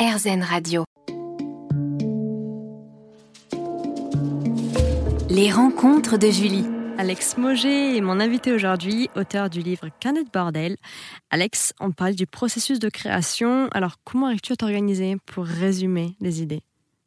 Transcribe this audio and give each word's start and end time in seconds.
RZN 0.00 0.42
Radio. 0.42 0.84
Les 5.28 5.52
rencontres 5.52 6.16
de 6.16 6.30
Julie. 6.30 6.64
Alex 6.96 7.36
Moget 7.36 7.98
est 7.98 8.00
mon 8.00 8.18
invité 8.18 8.54
aujourd'hui, 8.54 9.10
auteur 9.14 9.50
du 9.50 9.60
livre 9.60 9.88
Canet 10.00 10.26
bordel. 10.32 10.78
Alex, 11.28 11.74
on 11.80 11.92
parle 11.92 12.14
du 12.14 12.26
processus 12.26 12.78
de 12.78 12.88
création. 12.88 13.68
Alors, 13.72 13.96
comment 14.02 14.28
arrives-tu 14.28 14.54
à 14.54 14.56
t'organiser 14.56 15.18
pour 15.26 15.44
résumer 15.44 16.16
les 16.22 16.40
idées? 16.40 16.62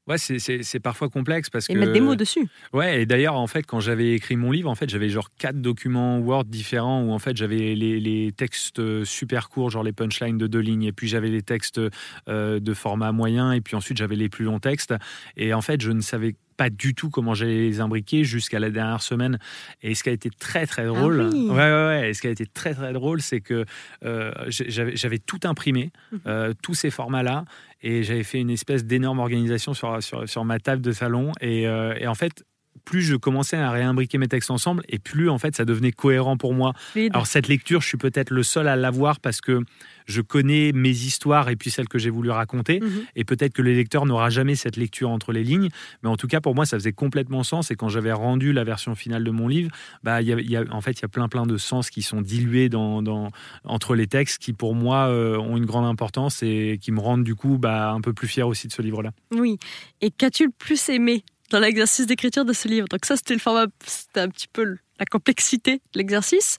Ouais, 0.07 0.17
c'est 0.17 0.79
parfois 0.81 1.09
complexe 1.09 1.49
parce 1.49 1.69
et 1.69 1.73
que. 1.73 1.79
mettre 1.79 1.93
des 1.93 2.01
mots 2.01 2.15
dessus. 2.15 2.47
Ouais, 2.73 3.01
et 3.01 3.05
d'ailleurs, 3.05 3.35
en 3.35 3.47
fait, 3.47 3.63
quand 3.63 3.79
j'avais 3.79 4.13
écrit 4.13 4.35
mon 4.35 4.51
livre, 4.51 4.69
en 4.69 4.75
fait, 4.75 4.89
j'avais 4.89 5.07
genre 5.07 5.29
quatre 5.37 5.61
documents 5.61 6.19
Word 6.19 6.45
différents 6.45 7.03
où 7.03 7.11
en 7.11 7.19
fait 7.19 7.37
j'avais 7.37 7.73
les, 7.73 7.99
les, 7.99 8.31
textes 8.33 9.03
super 9.05 9.47
courts, 9.47 9.69
genre 9.69 9.83
les 9.83 9.93
punchlines 9.93 10.37
de 10.37 10.47
deux 10.47 10.59
lignes, 10.59 10.83
et 10.83 10.91
puis 10.91 11.07
j'avais 11.07 11.29
les 11.29 11.41
textes 11.41 11.79
euh, 12.27 12.59
de 12.59 12.73
format 12.73 13.11
moyen, 13.13 13.53
et 13.53 13.61
puis 13.61 13.75
ensuite 13.75 13.97
j'avais 13.97 14.15
les 14.15 14.27
plus 14.27 14.43
longs 14.43 14.59
textes. 14.59 14.93
Et 15.37 15.53
en 15.53 15.61
fait, 15.61 15.81
je 15.81 15.91
ne 15.91 16.01
savais 16.01 16.35
pas 16.55 16.69
du 16.69 16.93
tout 16.95 17.09
comment 17.09 17.33
j'allais 17.33 17.59
les 17.59 17.79
imbriquer 17.81 18.23
jusqu'à 18.23 18.59
la 18.59 18.69
dernière 18.69 19.01
semaine. 19.01 19.39
Et 19.81 19.95
ce 19.95 20.03
qui 20.03 20.09
a 20.09 20.13
été 20.13 20.29
très 20.29 20.65
très 20.65 20.85
drôle, 20.85 21.27
Ah 21.27 21.29
oui. 21.33 21.47
ouais, 21.49 21.55
ouais, 21.55 21.85
ouais, 21.87 22.09
et 22.09 22.13
ce 22.13 22.21
qui 22.21 22.27
a 22.27 22.31
été 22.31 22.45
très 22.45 22.73
très 22.73 22.93
drôle, 22.93 23.21
c'est 23.21 23.41
que 23.41 23.65
euh, 24.05 24.31
j'avais 24.49 25.19
tout 25.19 25.39
imprimé, 25.43 25.91
Mhm. 26.11 26.19
euh, 26.27 26.53
tous 26.61 26.73
ces 26.75 26.89
formats-là, 26.91 27.45
et 27.81 28.03
j'avais 28.03 28.23
fait 28.23 28.39
une 28.39 28.49
espèce 28.49 28.85
d'énorme 28.85 29.19
organisation 29.19 29.73
sur, 29.73 30.01
sur, 30.01 30.27
sur 30.29 30.45
ma 30.45 30.59
table 30.59 30.81
de 30.81 30.91
salon. 30.91 31.31
Et, 31.41 31.67
euh, 31.67 31.93
et 31.99 32.07
en 32.07 32.15
fait, 32.15 32.43
plus 32.85 33.01
je 33.01 33.15
commençais 33.15 33.57
à 33.57 33.71
réimbriquer 33.71 34.17
mes 34.17 34.27
textes 34.27 34.51
ensemble, 34.51 34.83
et 34.89 34.99
plus 34.99 35.29
en 35.29 35.37
fait 35.37 35.55
ça 35.55 35.65
devenait 35.65 35.91
cohérent 35.91 36.37
pour 36.37 36.53
moi. 36.53 36.73
Fluide. 36.91 37.11
Alors 37.13 37.27
cette 37.27 37.47
lecture, 37.47 37.81
je 37.81 37.87
suis 37.87 37.97
peut-être 37.97 38.29
le 38.29 38.43
seul 38.43 38.67
à 38.67 38.75
l'avoir 38.75 39.19
parce 39.19 39.41
que 39.41 39.61
je 40.05 40.19
connais 40.21 40.71
mes 40.73 40.89
histoires 40.89 41.49
et 41.49 41.55
puis 41.55 41.71
celles 41.71 41.87
que 41.87 41.97
j'ai 41.97 42.09
voulu 42.09 42.29
raconter. 42.29 42.81
Mhm. 42.81 43.03
Et 43.15 43.23
peut-être 43.23 43.53
que 43.53 43.61
le 43.61 43.71
lecteur 43.71 44.05
n'aura 44.05 44.29
jamais 44.29 44.55
cette 44.55 44.75
lecture 44.75 45.09
entre 45.09 45.31
les 45.31 45.45
lignes. 45.45 45.69
Mais 46.03 46.09
en 46.09 46.17
tout 46.17 46.27
cas, 46.27 46.41
pour 46.41 46.55
moi, 46.55 46.65
ça 46.65 46.77
faisait 46.77 46.91
complètement 46.91 47.43
sens. 47.43 47.71
Et 47.71 47.75
quand 47.77 47.87
j'avais 47.87 48.11
rendu 48.11 48.51
la 48.51 48.65
version 48.65 48.95
finale 48.95 49.23
de 49.23 49.31
mon 49.31 49.47
livre, 49.47 49.71
bah, 50.03 50.21
il 50.21 50.27
y 50.27 50.33
a- 50.33 50.39
il 50.41 50.49
y 50.51 50.57
a- 50.57 50.65
en 50.71 50.81
fait, 50.81 50.91
il 50.99 51.03
y 51.03 51.05
a 51.05 51.07
plein, 51.07 51.29
plein 51.29 51.45
de 51.45 51.55
sens 51.55 51.89
qui 51.89 52.01
sont 52.01 52.21
dilués 52.21 52.67
dans, 52.67 53.01
dans- 53.01 53.31
entre 53.63 53.95
les 53.95 54.07
textes 54.07 54.41
qui, 54.41 54.51
pour 54.51 54.75
moi, 54.75 55.07
euh, 55.07 55.37
ont 55.37 55.55
une 55.55 55.65
grande 55.65 55.85
importance 55.85 56.43
et 56.43 56.79
qui 56.81 56.91
me 56.91 56.99
rendent, 56.99 57.23
du 57.23 57.35
coup, 57.35 57.57
bah, 57.57 57.91
un 57.91 58.01
peu 58.01 58.11
plus 58.11 58.27
fier 58.27 58.45
aussi 58.45 58.67
de 58.67 58.73
ce 58.73 58.81
livre-là. 58.81 59.11
Oui. 59.31 59.57
Et 60.01 60.11
qu'as-tu 60.11 60.47
le 60.47 60.51
plus 60.57 60.89
aimé 60.89 61.23
dans 61.53 61.59
l'exercice 61.59 62.05
d'écriture 62.07 62.43
de 62.45 62.51
ce 62.53 62.67
livre 62.67 62.87
Donc 62.89 63.05
ça, 63.05 63.15
c'était 63.15 63.33
le 63.35 63.39
format, 63.39 63.67
c'était 63.85 64.19
un 64.19 64.27
petit 64.29 64.47
peu 64.51 64.75
la 64.99 65.05
complexité 65.05 65.75
de 65.75 65.97
l'exercice. 65.99 66.57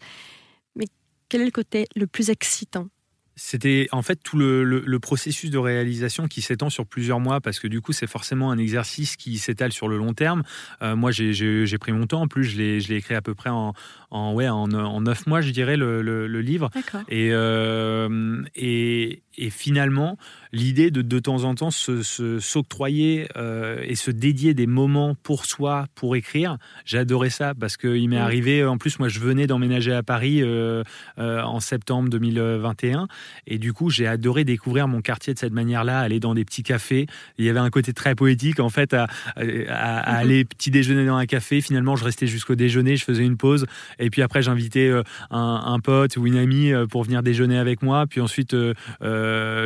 Mais 0.76 0.86
quel 1.28 1.42
est 1.42 1.46
le 1.46 1.50
côté 1.50 1.86
le 1.96 2.06
plus 2.06 2.30
excitant? 2.30 2.88
C'était 3.36 3.88
en 3.90 4.02
fait 4.02 4.14
tout 4.22 4.38
le, 4.38 4.62
le- 4.62 4.84
le 4.86 4.98
processus 5.00 5.50
de 5.50 5.58
réalisation 5.58 6.28
qui 6.28 6.40
s'étend 6.40 6.70
sur 6.70 6.86
plusieurs 6.86 7.18
mois 7.18 7.40
parce 7.40 7.58
que 7.58 7.66
du 7.66 7.80
coup 7.80 7.92
c'est 7.92 8.06
forcément 8.06 8.52
un 8.52 8.58
exercice 8.58 9.16
qui 9.16 9.38
s'étale 9.38 9.72
sur 9.72 9.88
le 9.88 9.96
long 9.96 10.14
terme. 10.14 10.44
Euh, 10.82 10.94
moi 10.94 11.10
j'ai- 11.10 11.32
pris 11.78 11.90
mon 11.90 12.06
temps, 12.06 12.20
en 12.22 12.28
plus 12.28 12.44
je 12.44 12.56
l'ai 12.56 12.96
écrit 12.96 13.16
à 13.16 13.22
peu 13.22 13.34
près 13.34 13.50
en, 13.50 13.72
en, 14.12 14.34
ouais, 14.34 14.48
en, 14.48 14.70
en 14.72 15.00
neuf 15.00 15.26
mois 15.26 15.40
je 15.40 15.50
dirais 15.50 15.76
le, 15.76 16.00
livre. 16.42 16.70
D'accord. 16.72 17.00
Et, 17.08 17.30
euh, 17.32 18.40
et, 18.54 19.23
et 19.36 19.50
finalement, 19.50 20.16
l'idée 20.52 20.90
de 20.90 21.02
de 21.02 21.18
temps 21.18 21.44
en 21.44 21.54
temps 21.54 21.70
s'octroyer 21.70 23.28
euh, 23.36 23.78
et 23.82 23.94
se 23.94 24.10
dédier 24.10 24.54
des 24.54 24.66
moments 24.66 25.14
pour 25.22 25.44
soi, 25.44 25.86
pour 25.94 26.16
écrire, 26.16 26.58
j'ai 26.84 26.98
adoré 26.98 27.30
ça 27.30 27.54
parce 27.54 27.76
qu'il 27.76 28.08
m'est 28.08 28.14
Mm. 28.18 28.22
arrivé, 28.22 28.64
en 28.64 28.78
plus 28.78 28.98
moi 28.98 29.08
je 29.08 29.18
venais 29.20 29.46
d'emménager 29.46 29.92
à 29.92 30.02
Paris 30.02 30.40
euh, 30.42 30.82
euh, 31.18 31.42
en 31.42 31.60
septembre 31.60 32.08
2021 32.10 33.08
et 33.46 33.58
du 33.58 33.72
coup 33.72 33.90
j'ai 33.90 34.06
adoré 34.06 34.44
découvrir 34.44 34.86
mon 34.88 35.00
quartier 35.00 35.34
de 35.34 35.38
cette 35.38 35.52
manière-là, 35.52 35.98
aller 36.00 36.20
dans 36.20 36.34
des 36.34 36.44
petits 36.44 36.62
cafés. 36.62 37.06
Il 37.38 37.44
y 37.44 37.48
avait 37.48 37.58
un 37.60 37.70
côté 37.70 37.92
très 37.92 38.14
poétique 38.14 38.60
en 38.60 38.68
fait 38.70 38.94
à, 38.94 39.08
à- 39.36 39.98
à 39.98 40.12
Mhm. 40.14 40.18
aller 40.20 40.44
petit 40.44 40.70
déjeuner 40.70 41.06
dans 41.06 41.16
un 41.16 41.26
café. 41.26 41.60
Finalement 41.60 41.96
je 41.96 42.04
restais 42.04 42.26
jusqu'au 42.26 42.54
déjeuner, 42.54 42.96
je 42.96 43.04
faisais 43.04 43.24
une 43.24 43.36
pause 43.36 43.66
et 43.98 44.10
puis 44.10 44.22
après 44.22 44.42
j'invitais 44.42 44.90
un, 45.30 45.62
un 45.66 45.80
pote 45.80 46.16
ou 46.16 46.26
une 46.26 46.36
amie 46.36 46.72
pour 46.90 47.02
venir 47.04 47.22
déjeuner 47.22 47.58
avec 47.58 47.82
moi. 47.82 48.06
Puis 48.06 48.20
ensuite, 48.20 48.54
euh, 48.54 48.74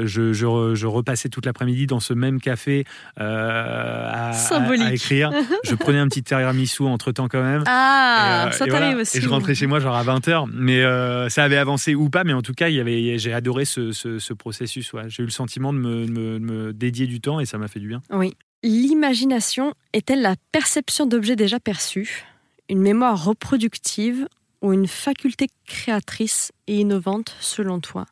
je, 0.07 0.33
je 0.33 0.47
re- 0.47 0.75
je 0.75 0.87
repassais 0.87 1.29
toute 1.29 1.47
l'après-midi 1.47 1.87
dans 1.87 2.01
ce 2.01 2.15
même 2.15 2.41
café 2.41 2.85
euh, 3.21 4.09
à, 4.11 4.29
à- 4.29 4.33
Symbolique. 4.33 4.83
à 4.87 4.93
écrire. 4.95 5.31
Je 5.65 5.75
prenais 5.75 5.99
un 5.99 6.09
petit 6.09 6.23
tiramisu 6.23 6.83
entre 6.85 7.13
temps 7.13 7.29
quand 7.29 7.43
même. 7.43 7.63
Ah, 7.67 8.45
Et, 8.45 8.49
euh, 8.49 8.51
ça 8.53 8.67
et 8.67 8.69
t'arrive 8.69 8.87
voilà. 8.89 9.01
aussi. 9.03 9.19
Et 9.19 9.21
je 9.21 9.29
rentrais 9.29 9.55
chez 9.55 9.67
moi 9.67 9.81
genre 9.81 9.95
à 9.97 10.05
20h. 10.05 10.49
Mais 10.53 10.83
euh, 10.83 11.29
ça 11.29 11.45
avait 11.45 11.57
avancé 11.57 11.95
ou 11.95 12.09
pas. 12.11 12.25
Mais 12.25 12.33
en 12.33 12.43
tout 12.43 12.55
cas, 12.55 12.69
il 12.69 12.77
y 12.77 12.81
avait, 12.81 13.19
j'ai 13.19 13.33
adoré 13.33 13.65
ce, 13.65 13.93
ce- 13.93 14.19
ce 14.19 14.33
processus. 14.33 14.93
ouais. 14.93 15.05
J'ai 15.09 15.23
eu 15.23 15.27
le 15.27 15.33
sentiment 15.33 15.73
de 15.73 15.79
me, 15.79 16.07
de 16.07 16.11
me- 16.11 16.39
de 16.39 16.45
me 16.45 16.73
dédier 16.73 17.07
du 17.07 17.21
temps 17.21 17.41
et 17.41 17.47
ça 17.47 17.59
m'a 17.59 17.69
fait 17.69 17.81
du 17.81 17.89
bien. 17.89 18.03
Oui. 18.11 18.35
L'imagination 18.63 19.73
est-elle 19.93 20.23
la 20.23 20.35
perception 20.53 21.07
d'objets 21.07 21.37
déjà 21.37 21.61
perçus, 21.61 22.25
une 22.69 22.81
mémoire 22.81 23.23
reproductive 23.25 24.27
ou 24.63 24.73
une 24.73 24.87
faculté 24.89 25.47
créatrice 25.67 26.53
et 26.67 26.77
innovante 26.77 27.37
selon 27.41 27.81
toi? 27.81 28.07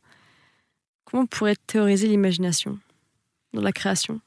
Comment 1.07 1.23
on 1.23 1.27
pourrait 1.27 1.57
théoriser 1.67 2.09
l'imagination 2.09 2.79
dans 3.55 3.63
la 3.63 3.73
création? 3.73 4.21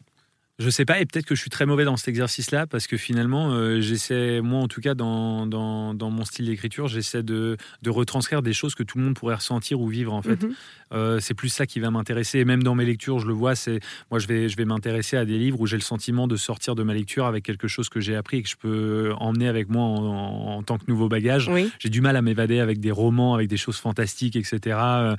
Je 0.60 0.70
sais 0.70 0.84
pas, 0.84 1.00
et 1.00 1.06
peut-être 1.06 1.26
que 1.26 1.36
je 1.36 1.40
suis 1.40 1.50
très 1.50 1.66
mauvais 1.66 1.86
dans 1.86 1.96
cet 1.96 2.10
exercice-là, 2.10 2.68
parce 2.68 2.86
que 2.86 2.98
finalement, 2.98 3.54
euh, 3.54 3.80
j'essaie, 3.80 4.42
moi 4.42 4.60
en 4.60 4.68
tout 4.68 4.82
cas, 4.82 4.94
dans, 4.94 5.46
dans, 5.46 5.94
dans 5.94 6.10
mon 6.10 6.26
style 6.26 6.48
d'écriture, 6.48 6.90
j'essaie 6.90 7.24
de, 7.24 7.56
de 7.82 7.90
retranscrire 7.90 8.42
des 8.42 8.52
choses 8.52 8.76
que 8.76 8.84
tout 8.84 8.98
le 8.98 9.06
monde 9.06 9.16
pourrait 9.16 9.36
ressentir 9.36 9.80
ou 9.80 9.88
vivre, 9.88 10.14
en 10.14 10.22
fait. 10.22 10.44
Mhm. 10.44 10.54
Euh, 10.92 11.20
c'est 11.20 11.34
plus 11.34 11.50
ça 11.50 11.66
qui 11.66 11.80
va 11.80 11.92
m'intéresser. 11.92 12.40
Et 12.40 12.46
même 12.46 12.64
dans 12.64 12.76
mes 12.76 12.86
lectures, 12.86 13.20
je 13.20 13.28
le 13.28 13.34
vois, 13.34 13.56
c'est 13.56 13.80
moi, 14.12 14.20
je 14.20 14.28
vais, 14.28 14.50
je 14.50 14.58
vais 14.58 14.66
m'intéresser 14.66 15.18
à 15.18 15.26
des 15.26 15.38
livres 15.38 15.60
où 15.62 15.68
j'ai 15.68 15.76
le 15.78 15.82
sentiment 15.84 16.28
de 16.28 16.36
sortir 16.36 16.76
de 16.76 16.84
ma 16.84 16.94
lecture 16.94 17.26
avec 17.26 17.44
quelque 17.44 17.68
chose 17.68 17.90
que 17.90 18.00
j'ai 18.00 18.16
appris 18.16 18.38
et 18.38 18.44
que 18.44 18.50
je 18.50 18.56
peux 18.56 19.14
emmener 19.20 19.48
avec 19.48 19.70
moi 19.70 19.84
en, 19.84 19.96
en- 20.06 20.58
en 20.58 20.64
tant 20.64 20.78
que 20.78 20.84
nouveau 20.88 21.08
bagage. 21.10 21.48
Oui. 21.48 21.72
J'ai 21.80 21.90
du 21.90 22.02
mal 22.02 22.16
à 22.16 22.22
m'évader 22.22 22.60
avec 22.60 22.80
des 22.80 22.92
romans, 22.92 23.34
avec 23.36 23.48
des 23.48 23.58
choses 23.58 23.78
fantastiques, 23.78 24.36
etc. 24.36 24.78
Euh, 24.80 25.16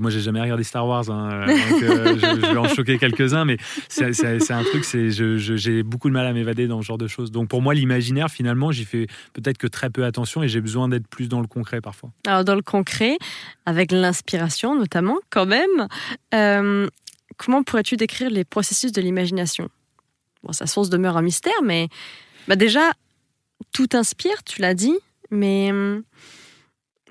moi, 0.00 0.10
j'ai 0.10 0.20
jamais 0.20 0.40
regardé 0.40 0.64
Star 0.64 0.86
Wars, 0.86 1.08
hein, 1.10 1.30
euh, 1.32 1.46
donc 1.46 1.82
euh, 1.82 2.16
je, 2.20 2.40
je 2.40 2.52
vais 2.52 2.56
en 2.58 2.68
choquer 2.68 2.98
quelques-uns, 2.98 3.44
mais 3.44 3.56
c'est 3.88 4.50
un 4.52 4.62
truc, 4.64 4.84
j'ai 4.92 5.82
beaucoup 5.82 6.08
de 6.08 6.14
mal 6.14 6.26
à 6.26 6.32
m'évader 6.32 6.66
dans 6.66 6.80
ce 6.82 6.86
genre 6.86 6.98
de 6.98 7.06
choses. 7.06 7.30
Donc 7.30 7.48
pour 7.48 7.62
moi, 7.62 7.74
l'imaginaire, 7.74 8.28
finalement, 8.30 8.70
j'y 8.72 8.84
fais 8.84 9.06
peut-être 9.32 9.58
que 9.58 9.66
très 9.66 9.90
peu 9.90 10.04
attention 10.04 10.42
et 10.42 10.48
j'ai 10.48 10.60
besoin 10.60 10.88
d'être 10.88 11.06
plus 11.06 11.28
dans 11.28 11.40
le 11.40 11.46
concret 11.46 11.80
parfois. 11.80 12.10
Alors 12.26 12.44
dans 12.44 12.54
le 12.54 12.62
concret, 12.62 13.16
avec 13.64 13.92
l'inspiration 13.92 14.76
notamment, 14.78 15.05
quand 15.30 15.46
même, 15.46 15.88
euh, 16.34 16.88
comment 17.36 17.62
pourrais-tu 17.62 17.96
décrire 17.96 18.30
les 18.30 18.44
processus 18.44 18.92
de 18.92 19.00
l'imagination? 19.00 19.68
Bon, 20.42 20.52
sa 20.52 20.66
source 20.66 20.90
demeure 20.90 21.16
un 21.16 21.22
mystère, 21.22 21.62
mais 21.62 21.88
bah 22.48 22.56
déjà, 22.56 22.92
tout 23.72 23.88
inspire, 23.92 24.42
tu 24.44 24.60
l'as 24.60 24.74
dit, 24.74 24.96
mais 25.30 25.70
hum, 25.70 26.02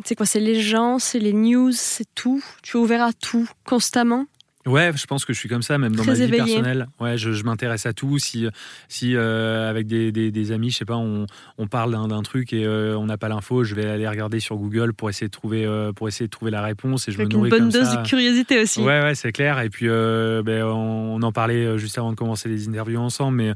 c'est 0.04 0.16
quoi? 0.16 0.26
C'est 0.26 0.40
les 0.40 0.60
gens, 0.60 1.00
c'est 1.00 1.20
les 1.20 1.34
news, 1.34 1.72
c'est 1.72 2.08
tout? 2.16 2.44
Tu 2.62 2.78
es 2.78 2.96
à 2.96 3.14
tout 3.14 3.50
constamment? 3.66 4.26
Ouais, 4.66 4.92
je 4.96 5.06
pense 5.06 5.26
que 5.26 5.34
je 5.34 5.38
suis 5.38 5.48
comme 5.48 5.62
ça, 5.62 5.78
même 5.78 5.96
dans 5.96 6.02
Très 6.04 6.14
ma 6.18 6.26
vie 6.26 6.32
personnelle. 6.32 6.88
Ouais, 7.00 7.18
je, 7.18 7.32
je 7.34 7.44
m'intéresse 7.44 7.86
à 7.86 7.94
tout. 7.94 8.18
Si, 8.18 8.48
si 8.88 9.16
euh, 9.16 9.70
avec 9.70 9.86
des, 9.86 10.12
des- 10.12 10.32
des 10.32 10.52
amis, 10.52 10.72
je 10.72 10.78
sais 10.78 10.86
pas, 10.86 10.96
on, 10.96 11.28
on 11.60 11.68
parle 11.68 11.92
d'un 12.08 12.22
truc 12.24 12.52
et 12.52 12.66
euh, 12.66 12.98
on 12.98 13.06
n'a 13.06 13.18
pas 13.18 13.30
l'info, 13.30 13.64
je 13.64 13.76
vais 13.76 13.86
aller 13.86 14.08
regarder 14.08 14.40
sur 14.40 14.56
Google 14.58 14.94
pour 14.94 15.10
essayer 15.10 15.28
de 15.28 15.32
trouver, 15.32 15.66
euh, 15.66 15.92
pour 15.94 16.08
essayer 16.08 16.26
de 16.26 16.32
trouver 16.32 16.50
la 16.52 16.64
réponse 16.64 17.08
et 17.08 17.12
je 17.12 17.18
Avec 17.18 17.28
me 17.28 17.32
une 17.34 17.38
nourris 17.38 17.50
bonne 17.52 17.60
comme 17.60 17.70
dose 17.82 17.90
ça. 17.90 18.02
de 18.02 18.08
curiosité 18.08 18.60
aussi. 18.60 18.80
Ouais, 18.82 19.02
ouais, 19.04 19.14
c'est 19.16 19.32
clair. 19.32 19.60
Et 19.60 19.70
puis, 19.70 19.88
ben, 19.88 20.64
on, 20.64 21.16
on 21.16 21.22
en 21.22 21.32
parlait 21.32 21.78
juste 21.78 21.98
avant 22.00 22.10
de 22.12 22.16
commencer 22.16 22.50
les 22.50 22.68
interviews 22.68 23.00
ensemble, 23.00 23.38
mais 23.38 23.54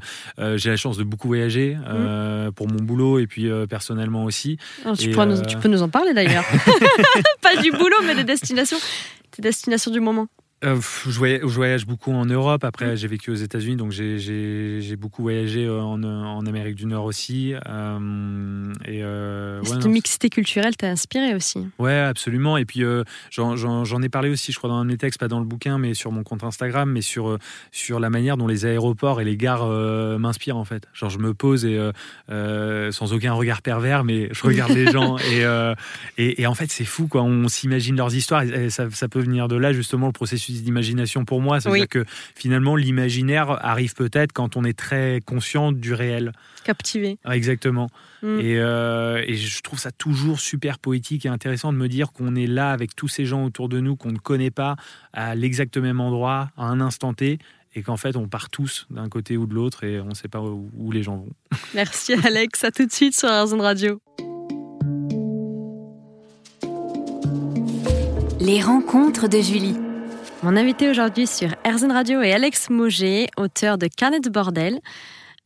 j'ai 0.58 0.70
la 0.70 0.76
chance 0.76 0.96
de 0.96 1.04
beaucoup 1.04 1.28
voyager 1.28 1.76
Mm. 1.80 2.52
pour 2.52 2.68
mon 2.68 2.76
boulot 2.82 3.18
et 3.18 3.26
puis 3.26 3.48
personnellement 3.68 4.24
aussi. 4.24 4.58
Alors, 4.84 4.96
tu, 4.96 5.10
Et, 5.10 5.14
nous- 5.26 5.42
tu 5.44 5.56
peux 5.56 5.68
nous 5.68 5.82
en 5.82 5.88
parler 5.88 6.12
d'ailleurs. 6.14 6.44
Pas 7.42 7.56
du 7.60 7.70
boulot, 7.72 7.96
mais 8.06 8.14
des 8.14 8.24
destinations. 8.24 8.78
Tes 9.32 9.42
destinations 9.42 9.90
du 9.90 10.00
moment. 10.00 10.28
Euh, 10.62 10.78
je, 11.06 11.18
voyage, 11.18 11.40
je 11.42 11.46
voyage 11.46 11.86
beaucoup 11.86 12.12
en 12.12 12.26
Europe. 12.26 12.62
Mm. 12.64 12.66
Après, 12.66 12.96
j'ai 12.96 13.08
vécu 13.08 13.30
aux 13.30 13.34
États-Unis, 13.34 13.76
donc 13.76 13.92
j'ai- 13.92 14.96
beaucoup 14.96 15.22
voyagé 15.22 15.64
euh, 15.64 15.80
en, 15.80 16.02
en 16.04 16.44
Amérique 16.44 16.74
du 16.74 16.84
Nord 16.84 17.04
aussi. 17.06 17.54
Euh, 17.54 18.72
et 18.84 19.00
euh, 19.02 19.60
ouais, 19.62 19.66
Cette 19.66 19.84
non, 19.86 19.90
mixité 19.90 20.28
culturelle 20.28 20.76
t'a 20.76 20.88
inspiré 20.88 21.34
aussi. 21.34 21.66
Ouais, 21.78 21.98
absolument. 21.98 22.58
Et 22.58 22.66
puis, 22.66 22.82
j'en- 23.30 24.02
ai 24.02 24.08
parlé 24.10 24.28
aussi, 24.28 24.52
je 24.52 24.58
crois, 24.58 24.68
dans 24.68 24.76
un 24.76 24.84
de 24.84 24.90
mes 24.90 24.98
textes, 24.98 25.18
pas 25.18 25.28
dans 25.28 25.38
le 25.40 25.46
bouquin, 25.46 25.78
mais 25.78 25.94
sur 25.94 26.12
mon 26.12 26.22
compte 26.22 26.44
Instagram, 26.44 26.90
mais 26.90 27.00
sur, 27.00 27.38
sur 27.72 27.98
la 28.00 28.10
manière 28.10 28.36
dont 28.36 28.46
les 28.46 28.66
aéroports 28.66 29.20
et 29.22 29.24
les 29.24 29.36
gares 29.38 29.66
m'inspirent, 30.18 30.56
en 30.58 30.64
fait. 30.64 30.86
Genre, 30.92 31.08
je 31.10 31.18
me 31.18 31.32
pose 31.32 31.64
et, 31.64 31.78
sans 32.28 33.12
aucun 33.14 33.32
regard 33.32 33.62
pervers, 33.62 34.04
mais 34.04 34.28
je 34.32 34.42
regarde 34.42 34.72
les 34.72 34.86
gens. 34.92 35.16
Et, 35.18 35.42
et, 36.18 36.42
et 36.42 36.46
en 36.46 36.54
fait, 36.54 36.70
c'est 36.70 36.84
fou, 36.84 37.06
quoi. 37.08 37.22
On 37.22 37.48
s'imagine 37.48 37.96
leurs 37.96 38.14
histoires. 38.14 38.42
Et 38.42 38.68
ça, 38.68 38.90
ça 38.90 39.08
peut 39.08 39.20
venir 39.20 39.48
de 39.48 39.56
là, 39.56 39.72
justement, 39.72 40.06
le 40.06 40.12
processus 40.12 40.49
d'imagination 40.52 41.24
pour 41.24 41.40
moi. 41.40 41.60
C'est-à-dire 41.60 41.82
Oui. 41.82 41.88
que 41.88 42.04
finalement, 42.34 42.76
l'imaginaire 42.76 43.50
arrive 43.64 43.94
peut-être 43.94 44.32
quand 44.32 44.56
on 44.56 44.64
est 44.64 44.78
très 44.78 45.20
conscient 45.24 45.72
du 45.72 45.94
réel. 45.94 46.32
Captivé. 46.64 47.18
Ah, 47.24 47.36
Exactement. 47.36 47.88
Mm. 48.22 48.40
Et, 48.40 48.58
euh, 48.58 49.24
et 49.26 49.34
je 49.34 49.62
trouve 49.62 49.78
ça 49.78 49.90
toujours 49.90 50.40
super 50.40 50.78
poétique 50.78 51.24
et 51.24 51.28
intéressant 51.28 51.72
de 51.72 51.78
me 51.78 51.88
dire 51.88 52.12
qu'on 52.12 52.34
est 52.34 52.46
là 52.46 52.70
avec 52.72 52.94
tous 52.94 53.08
ces 53.08 53.24
gens 53.24 53.44
autour 53.44 53.68
de 53.68 53.80
nous 53.80 53.96
qu'on 53.96 54.12
ne 54.12 54.18
connaît 54.18 54.50
pas 54.50 54.76
à 55.12 55.34
l'exact 55.34 55.76
même 55.78 56.00
endroit, 56.00 56.50
à 56.56 56.64
un 56.64 56.80
instant 56.80 57.14
T, 57.14 57.38
et 57.74 57.82
qu'en 57.82 57.96
fait 57.96 58.16
on 58.16 58.28
part 58.28 58.50
tous 58.50 58.86
d'un 58.90 59.08
côté 59.08 59.36
ou 59.36 59.46
de 59.46 59.54
l'autre 59.54 59.84
et 59.84 60.00
on 60.00 60.08
ne 60.08 60.14
sait 60.14 60.28
pas 60.28 60.40
où, 60.40 60.70
où, 60.76 60.92
les 60.92 61.02
gens 61.02 61.16
vont. 61.16 61.30
Merci 61.74 62.14
Alex, 62.14 62.64
à 62.64 62.70
tout 62.70 62.84
de 62.84 62.92
suite 62.92 63.18
sur 63.18 63.28
Airzone 63.28 63.60
Radio. 63.60 64.00
Les 68.40 68.62
rencontres 68.62 69.28
de 69.28 69.38
Julie. 69.38 69.76
Mon 70.42 70.56
invité 70.56 70.88
aujourd'hui 70.88 71.26
sur 71.26 71.54
Airzone 71.64 71.92
Radio 71.92 72.22
est 72.22 72.32
Alex 72.32 72.70
Moget, 72.70 73.28
auteur 73.36 73.76
de 73.76 73.88
Carnet 73.88 74.20
de 74.20 74.30
bordel. 74.30 74.80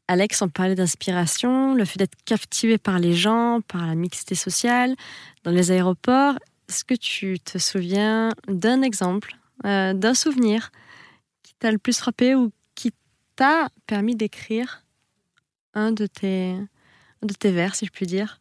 Alex, 0.06 0.40
on 0.40 0.48
parlait 0.48 0.76
d'inspiration, 0.76 1.74
le 1.74 1.84
fait 1.84 1.98
d'être 1.98 2.14
captivé 2.24 2.78
par 2.78 3.00
les 3.00 3.12
gens, 3.12 3.60
par 3.66 3.88
la 3.88 3.96
mixité 3.96 4.36
sociale, 4.36 4.94
dans 5.42 5.50
les 5.50 5.72
aéroports. 5.72 6.34
Est-ce 6.68 6.84
que 6.84 6.94
tu 6.94 7.40
te 7.40 7.58
souviens 7.58 8.30
d'un 8.46 8.82
exemple, 8.82 9.36
euh, 9.66 9.94
d'un 9.94 10.14
souvenir 10.14 10.70
qui 11.42 11.54
t'a 11.54 11.72
le 11.72 11.78
plus 11.78 11.98
frappé 11.98 12.36
ou 12.36 12.52
qui 12.76 12.92
t'a 13.34 13.70
permis 13.88 14.14
d'écrire 14.14 14.84
un 15.74 15.90
de 15.90 16.06
tes, 16.06 16.52
un 16.52 17.26
de 17.26 17.34
tes 17.34 17.50
vers, 17.50 17.74
si 17.74 17.84
je 17.84 17.90
puis 17.90 18.06
dire? 18.06 18.40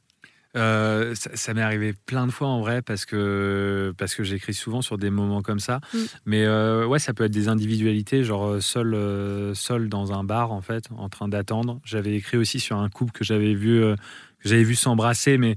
Euh, 0.56 1.16
ça, 1.16 1.32
ça 1.34 1.54
m'est 1.54 1.62
arrivé 1.62 1.94
plein 2.06 2.28
de 2.28 2.32
fois 2.32 2.48
en 2.48 2.62
vrai 2.62 2.82
parce 2.82 3.06
que 3.06 3.94
parce 3.98 4.14
que 4.14 4.24
j'écris 4.24 4.54
souvent 4.54 4.82
sur 4.82 4.98
des 4.98 5.10
moments 5.10 5.42
comme 5.42 5.60
ça. 5.60 5.80
Mm. 5.94 5.98
Mais 6.26 6.46
euh, 6.46 6.86
ouais, 6.86 7.00
ça 7.00 7.14
peut 7.14 7.24
être 7.24 7.32
des 7.32 7.48
individualités, 7.48 8.24
genre 8.24 8.48
euh, 8.48 8.60
seul 8.60 8.94
euh, 8.94 9.54
seul 9.56 9.90
dans 9.90 10.14
un 10.14 10.24
bar 10.24 10.52
en 10.52 10.62
fait, 10.62 10.86
en 10.96 11.10
train 11.10 11.28
d'attendre. 11.28 11.80
J'avais 11.84 12.16
écrit 12.16 12.38
aussi 12.38 12.60
sur 12.60 12.78
un 12.78 12.90
couple 12.90 13.12
que 13.12 13.24
j'avais 13.24 13.54
vu 13.54 13.80
que 13.80 14.50
j'avais 14.50 14.64
vu 14.64 14.76
s'embrasser, 14.76 15.38
mais 15.38 15.56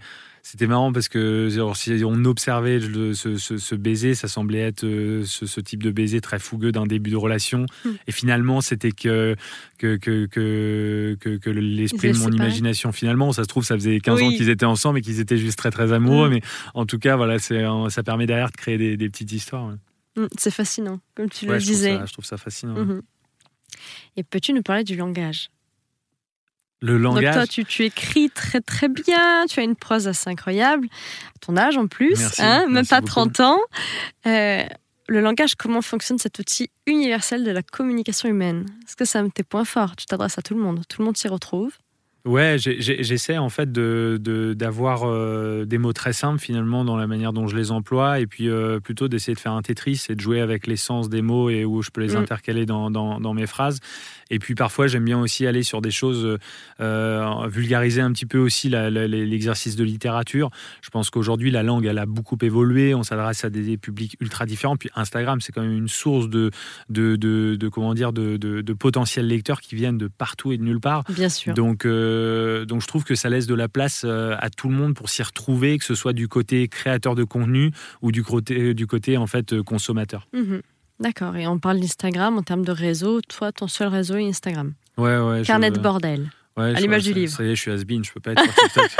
c'était 0.48 0.68
marrant 0.68 0.92
parce 0.92 1.08
que 1.08 1.48
si 1.74 2.04
on 2.04 2.24
observait 2.24 2.78
le, 2.78 3.14
ce, 3.14 3.36
ce, 3.36 3.58
ce, 3.58 3.74
baiser, 3.74 4.14
ça 4.14 4.28
semblait 4.28 4.60
être 4.60 4.84
euh, 4.84 5.24
ce, 5.24 5.44
ce, 5.44 5.60
type 5.60 5.82
de 5.82 5.90
baiser 5.90 6.20
très 6.20 6.38
fougueux 6.38 6.70
d'un 6.70 6.86
début 6.86 7.10
de 7.10 7.16
relation. 7.16 7.66
Mm. 7.84 7.88
Et 8.06 8.12
finalement, 8.12 8.60
c'était 8.60 8.92
que, 8.92 9.34
que, 9.76 9.96
que, 9.96 10.26
que, 10.28 11.50
l'esprit 11.50 12.12
de 12.12 12.18
mon 12.18 12.30
imagination, 12.30 12.92
finalement, 12.92 13.32
ça 13.32 13.42
se 13.42 13.48
trouve, 13.48 13.64
ça 13.64 13.74
faisait 13.74 13.98
15 13.98 14.20
Oui. 14.20 14.24
ans 14.24 14.30
qu'ils 14.30 14.48
étaient 14.48 14.64
ensemble 14.66 15.00
et 15.00 15.02
qu'ils 15.02 15.18
étaient 15.18 15.36
juste 15.36 15.58
très, 15.58 15.72
très 15.72 15.90
amoureux. 15.90 16.28
Mm. 16.28 16.34
Mais 16.34 16.40
en 16.74 16.86
tout 16.86 17.00
cas, 17.00 17.16
voilà, 17.16 17.40
ça 17.40 18.02
permet 18.04 18.26
derrière 18.26 18.52
de 18.52 18.56
créer 18.56 18.78
des, 18.78 18.96
des 18.96 19.10
petites 19.10 19.32
histoires. 19.32 19.66
ouais. 19.66 20.22
Mm, 20.22 20.28
C'est 20.38 20.52
fascinant, 20.52 21.00
comme 21.16 21.28
tu 21.28 21.46
Ouais, 21.46 21.54
le 21.54 21.58
je, 21.58 21.64
trouve 21.64 21.76
disais. 21.76 21.96
ça, 21.96 22.06
je 22.06 22.12
trouve 22.12 22.24
ça 22.24 22.36
fascinant. 22.36 22.74
Mhm. 22.76 23.02
Et 24.16 24.22
peux-tu 24.22 24.52
nous 24.52 24.62
parler 24.62 24.84
du 24.84 24.94
langage? 24.94 25.48
Le 26.82 26.94
Donc 27.00 27.16
langage. 27.16 27.34
toi, 27.34 27.46
tu, 27.46 27.64
tu 27.64 27.84
écris 27.84 28.30
très 28.30 28.60
très 28.60 28.88
bien, 28.88 29.46
tu 29.48 29.60
as 29.60 29.62
une 29.62 29.76
prose 29.76 30.08
assez 30.08 30.28
incroyable, 30.28 30.88
à 31.34 31.38
ton 31.40 31.56
âge 31.56 31.76
en 31.78 31.86
plus, 31.86 32.18
Merci, 32.18 32.42
hein, 32.42 32.60
même 32.66 32.72
merci 32.74 32.90
pas 32.90 33.00
beaucoup. 33.00 33.12
30 33.12 33.40
ans. 33.40 33.58
Euh, 34.26 34.64
le 35.08 35.20
langage, 35.20 35.54
comment 35.54 35.82
fonctionne 35.82 36.18
cet 36.18 36.38
outil 36.38 36.68
universel 36.86 37.44
de 37.44 37.50
la 37.50 37.62
communication 37.62 38.28
humaine? 38.28 38.66
Est-ce 38.86 38.96
que 38.96 39.04
c'est 39.04 39.18
un 39.18 39.24
de 39.24 39.30
tes 39.30 39.44
points 39.44 39.64
forts 39.64 39.96
Tu 39.96 40.04
t'adresses 40.06 40.36
à 40.38 40.42
tout 40.42 40.54
le 40.54 40.60
monde, 40.60 40.82
tout 40.88 41.00
le 41.00 41.06
monde 41.06 41.16
s'y 41.16 41.28
retrouve. 41.28 41.72
Ouais, 42.26 42.56
j'essaie 42.58 43.38
en 43.38 43.48
fait 43.48 43.70
de 43.72 44.18
de- 44.20 44.52
d'avoir 44.52 45.04
euh, 45.04 45.64
des 45.64 45.78
mots 45.78 45.92
très 45.92 46.12
simples 46.12 46.40
finalement 46.40 46.84
dans 46.84 46.96
la 46.96 47.06
manière 47.06 47.32
dont 47.32 47.46
je 47.46 47.56
les 47.56 47.70
emploie 47.70 48.20
et 48.20 48.26
puis 48.26 48.48
euh, 48.50 48.80
plutôt 48.80 49.06
d'essayer 49.08 49.34
de 49.34 49.38
faire 49.40 49.52
un 49.52 49.62
Tetris 49.62 50.06
et 50.08 50.14
de 50.16 50.20
jouer 50.20 50.40
avec 50.40 50.66
l'essence 50.66 51.08
des 51.08 51.22
mots 51.22 51.48
et 51.50 51.64
où 51.64 51.82
je 51.82 51.90
peux 51.90 52.00
les 52.00 52.14
Mm. 52.14 52.16
intercaler 52.16 52.66
dans, 52.66 52.90
dans, 52.90 53.20
dans 53.20 53.32
mes 53.32 53.46
phrases. 53.46 53.78
Et 54.28 54.40
puis 54.40 54.56
parfois 54.56 54.88
j'aime 54.88 55.04
bien 55.04 55.20
aussi 55.20 55.46
aller 55.46 55.62
sur 55.62 55.80
des 55.80 55.92
choses, 55.92 56.36
euh, 56.80 57.46
vulgariser 57.48 58.00
un 58.00 58.10
petit 58.12 58.26
peu 58.26 58.38
aussi 58.38 58.68
l'exercice 58.70 59.76
de 59.76 59.84
littérature. 59.84 60.50
Je 60.82 60.90
pense 60.90 61.10
qu'aujourd'hui 61.10 61.52
la 61.52 61.62
langue 61.62 61.86
elle 61.86 61.98
a 61.98 62.06
beaucoup 62.06 62.36
évolué, 62.42 62.92
on 62.94 63.04
s'adresse 63.04 63.44
à 63.44 63.50
des, 63.50 63.62
des 63.62 63.76
publics 63.76 64.16
ultra 64.20 64.46
différents. 64.46 64.76
Puis 64.76 64.90
Instagram 64.96 65.40
c'est 65.40 65.52
quand 65.52 65.62
même 65.62 65.76
une 65.76 65.88
source 65.88 66.28
de, 66.28 66.50
de, 66.90 67.14
de, 67.14 67.54
de 67.54 67.68
comment 67.68 67.94
dire 67.94 68.12
de, 68.12 68.36
de, 68.36 68.62
de 68.62 68.72
potentiels 68.72 69.28
lecteurs 69.28 69.60
qui 69.60 69.76
viennent 69.76 69.98
de 69.98 70.08
partout 70.08 70.50
et 70.50 70.58
de 70.58 70.62
nulle 70.64 70.80
part. 70.80 71.04
Bien 71.08 71.28
sûr. 71.28 71.54
Donc, 71.54 71.86
euh, 72.16 72.64
donc 72.64 72.82
je 72.82 72.86
trouve 72.86 73.04
que 73.04 73.14
ça 73.14 73.28
laisse 73.28 73.46
de 73.46 73.54
la 73.54 73.68
place 73.68 74.02
euh, 74.04 74.36
à 74.38 74.50
tout 74.50 74.68
le 74.68 74.74
monde 74.74 74.94
pour 74.94 75.08
s'y 75.08 75.22
retrouver, 75.22 75.78
que 75.78 75.84
ce 75.84 75.94
soit 75.94 76.12
du 76.12 76.28
côté 76.28 76.68
créateur 76.68 77.14
de 77.14 77.24
contenu 77.24 77.70
ou 78.02 78.12
du 78.12 78.22
côté, 78.24 78.74
du 78.74 78.86
côté 78.86 79.16
en 79.16 79.26
fait 79.26 79.52
euh, 79.52 79.62
consommateur. 79.62 80.26
Mhm. 80.32 80.62
D'accord, 80.98 81.36
et 81.36 81.46
on 81.46 81.58
parle 81.58 81.78
d'Instagram 81.80 82.38
en 82.38 82.42
termes 82.42 82.64
de 82.64 82.72
réseau. 82.72 83.20
Toi, 83.20 83.52
ton 83.52 83.68
seul 83.68 83.88
réseau 83.88 84.16
est 84.16 84.26
Instagram. 84.26 84.72
Ouais, 84.96 85.18
ouais. 85.18 85.42
je- 85.44 85.46
Carnet 85.46 85.70
de 85.70 85.78
bordel. 85.78 86.30
ouais, 86.56 86.74
je- 86.74 86.80
l'image 86.80 87.02
du 87.04 87.12
livre. 87.12 87.32
Ça 87.36 87.44
y 87.44 87.50
est, 87.50 87.54
je 87.54 87.60
suis 87.60 87.70
has 87.70 87.76
je 87.80 88.12
peux 88.12 88.20
pas 88.20 88.32
être 88.32 88.42
sur 88.42 88.54
TikTok. 88.54 88.90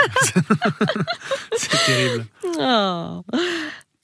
C'est 1.56 1.86
terrible. 1.86 2.26
Oh. 2.58 3.22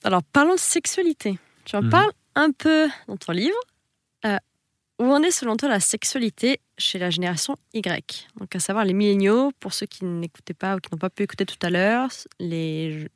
Alors, 0.04 0.22
parlons 0.32 0.54
de 0.54 0.58
sexualité. 0.60 1.38
Tu 1.64 1.76
en 1.76 1.82
Mhm. 1.82 1.90
parles 1.90 2.10
un 2.34 2.50
peu 2.50 2.88
dans 3.08 3.16
ton 3.16 3.32
livre. 3.32 3.56
Euh, 4.24 4.36
où 4.98 5.04
en 5.12 5.22
est 5.22 5.30
selon 5.32 5.56
toi 5.56 5.68
la 5.68 5.80
sexualité 5.80 6.60
chez 6.82 6.98
la 6.98 7.10
génération 7.10 7.56
Y 7.72 8.28
Donc, 8.38 8.54
à 8.54 8.60
savoir 8.60 8.84
les 8.84 8.92
milléniaux, 8.92 9.52
pour 9.60 9.72
ceux 9.72 9.86
qui 9.86 10.04
n'écoutaient 10.04 10.54
pas 10.54 10.76
ou 10.76 10.78
qui 10.80 10.90
n'ont 10.92 10.98
pas 10.98 11.10
pu 11.10 11.22
écouter 11.22 11.46
tout 11.46 11.58
à 11.62 11.70
l'heure, 11.70 12.08
les 12.38 13.08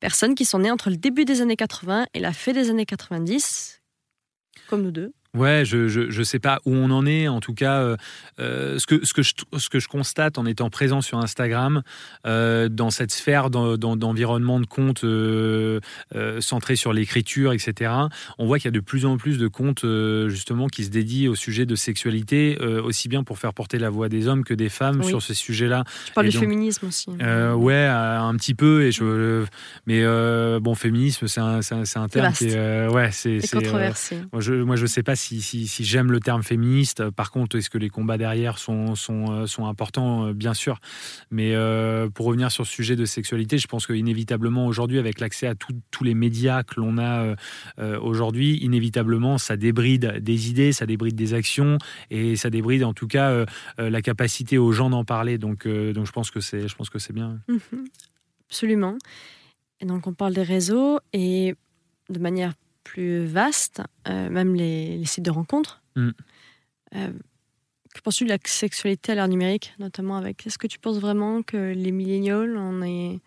personnes 0.00 0.34
qui 0.34 0.44
sont 0.44 0.58
nées 0.58 0.70
entre 0.70 0.90
le 0.90 0.96
début 0.96 1.24
des 1.24 1.40
années 1.40 1.56
80 1.56 2.06
et 2.14 2.20
la 2.20 2.32
fin 2.32 2.52
des 2.52 2.70
années 2.70 2.86
90, 2.86 3.80
comme 4.68 4.82
nous 4.82 4.90
deux. 4.90 5.12
Ouais, 5.36 5.64
je, 5.64 5.86
je, 5.88 6.10
je 6.10 6.22
sais 6.22 6.38
pas 6.38 6.60
où 6.64 6.74
on 6.74 6.90
en 6.90 7.06
est. 7.06 7.28
En 7.28 7.40
tout 7.40 7.54
cas, 7.54 7.80
euh, 7.80 7.96
euh, 8.40 8.78
ce, 8.78 8.86
que, 8.86 9.04
ce, 9.04 9.12
que 9.12 9.22
je, 9.22 9.34
ce 9.58 9.68
que 9.68 9.78
je 9.78 9.88
constate 9.88 10.38
en 10.38 10.46
étant 10.46 10.70
présent 10.70 11.00
sur 11.00 11.18
Instagram, 11.18 11.82
euh, 12.26 12.68
dans 12.68 12.90
cette 12.90 13.12
sphère 13.12 13.50
d'en- 13.50 13.76
d'en- 13.76 13.96
d'environnement 13.96 14.58
de 14.60 14.66
comptes 14.66 15.04
euh, 15.04 15.80
centré 16.40 16.76
sur 16.76 16.92
l'écriture, 16.92 17.52
etc., 17.52 17.92
on 18.38 18.46
voit 18.46 18.58
qu'il 18.58 18.66
y 18.66 18.68
a 18.68 18.72
de 18.72 18.80
plus 18.80 19.04
en 19.06 19.16
plus 19.18 19.38
de 19.38 19.48
comptes 19.48 19.84
justement 20.28 20.66
qui 20.68 20.84
se 20.84 20.90
dédient 20.90 21.30
au 21.30 21.34
sujet 21.34 21.66
de 21.66 21.74
sexualité, 21.74 22.58
aussi 22.84 23.08
bien 23.08 23.22
pour 23.24 23.38
faire 23.38 23.52
porter 23.54 23.78
la 23.78 23.90
voix 23.90 24.08
des 24.08 24.28
hommes 24.28 24.44
que 24.44 24.54
des 24.54 24.68
femmes 24.68 25.00
Oui. 25.00 25.08
sur 25.08 25.22
ce 25.22 25.34
sujet-là. 25.34 25.84
Tu 26.06 26.12
parles 26.12 26.28
du 26.28 26.38
féminisme 26.38 26.86
aussi. 26.86 27.06
Ouais, 27.10 27.84
un 27.86 28.34
petit 28.36 28.54
peu. 28.54 28.84
Et 28.84 28.92
je, 28.92 29.44
mais 29.86 30.02
bon, 30.60 30.74
féminisme, 30.74 31.26
c'est 31.28 31.40
un, 31.40 31.60
un, 31.60 31.82
un 31.96 32.08
terme 32.08 32.26
vaste. 32.26 32.38
qui 32.38 32.48
est, 32.48 32.88
ouais, 32.88 33.10
c'est 33.12 33.40
controversé. 33.52 34.18
moi, 34.32 34.40
je, 34.40 34.54
moi, 34.54 34.76
je 34.76 34.86
sais 34.86 35.02
pas 35.02 35.16
si, 35.16 35.25
si, 35.40 35.84
j'aime 35.84 36.10
le 36.12 36.20
terme 36.20 36.42
féministe. 36.42 37.00
Euh, 37.00 37.10
Par 37.10 37.30
contre, 37.30 37.56
est-ce 37.56 37.70
que 37.70 37.78
les 37.78 37.88
combats 37.90 38.18
derrière 38.18 38.58
sont, 38.58 38.94
sont, 38.94 39.32
euh, 39.32 39.46
sont 39.46 39.66
importants? 39.66 40.26
Euh, 40.26 40.32
Bien 40.32 40.54
sûr. 40.54 40.78
Mais 41.30 41.54
pour 42.14 42.26
revenir 42.26 42.50
sur 42.50 42.66
ce 42.66 42.72
sujet 42.72 42.96
de 42.96 43.04
sexualité, 43.04 43.58
je 43.58 43.66
pense 43.66 43.86
qu'inévitablement, 43.86 44.66
aujourd'hui, 44.66 44.98
avec 44.98 45.20
l'accès 45.20 45.46
à 45.46 45.54
tout- 45.54 45.78
tous 45.90 46.04
les 46.04 46.14
médias 46.14 46.62
que 46.62 46.80
l'on 46.80 46.98
a 46.98 47.34
aujourd'hui, 48.00 48.56
inévitablement, 48.58 49.38
ça 49.38 49.56
débride 49.56 50.18
des 50.20 50.50
idées, 50.50 50.72
ça 50.72 50.86
débride 50.86 51.14
des 51.14 51.34
actions 51.34 51.78
et 52.10 52.36
ça 52.36 52.50
débride 52.50 52.84
en 52.84 52.92
tout 52.94 53.06
cas 53.06 53.44
la 53.78 54.02
capacité 54.02 54.58
aux 54.58 54.72
gens 54.72 54.90
d'en 54.90 55.04
parler. 55.04 55.38
Donc, 55.38 55.66
donc 55.66 56.06
je 56.06 56.12
pense 56.12 56.30
que 56.30 56.40
c'est 56.40 56.68
je 56.68 56.74
pense 56.76 56.90
que 56.90 56.98
c'est 56.98 57.12
bien. 57.12 57.38
Mhm. 57.48 57.84
Absolument. 58.48 58.96
Et 59.80 59.86
donc 59.86 60.06
on 60.06 60.14
parle 60.14 60.34
des 60.34 60.42
réseaux 60.42 61.00
et 61.12 61.54
de 62.08 62.18
manière 62.18 62.52
plus 62.86 63.24
vaste, 63.26 63.82
euh, 64.08 64.30
même 64.30 64.54
les, 64.54 64.96
les 64.96 65.04
sites 65.06 65.24
de 65.24 65.30
rencontres. 65.30 65.82
Mm. 65.96 66.10
Euh, 66.94 67.12
que 67.94 68.00
penses-tu 68.00 68.24
de 68.24 68.28
la 68.28 68.38
sexualité 68.44 69.12
à 69.12 69.14
l'ère 69.16 69.28
numérique, 69.28 69.74
notamment 69.78 70.16
avec 70.16 70.46
Est-ce 70.46 70.58
que 70.58 70.68
tu 70.68 70.78
penses 70.78 70.98
vraiment 70.98 71.42
que 71.42 71.72
les 71.74 71.92
milléniaux, 71.92 72.44
on 72.56 72.82
est... 72.82 73.20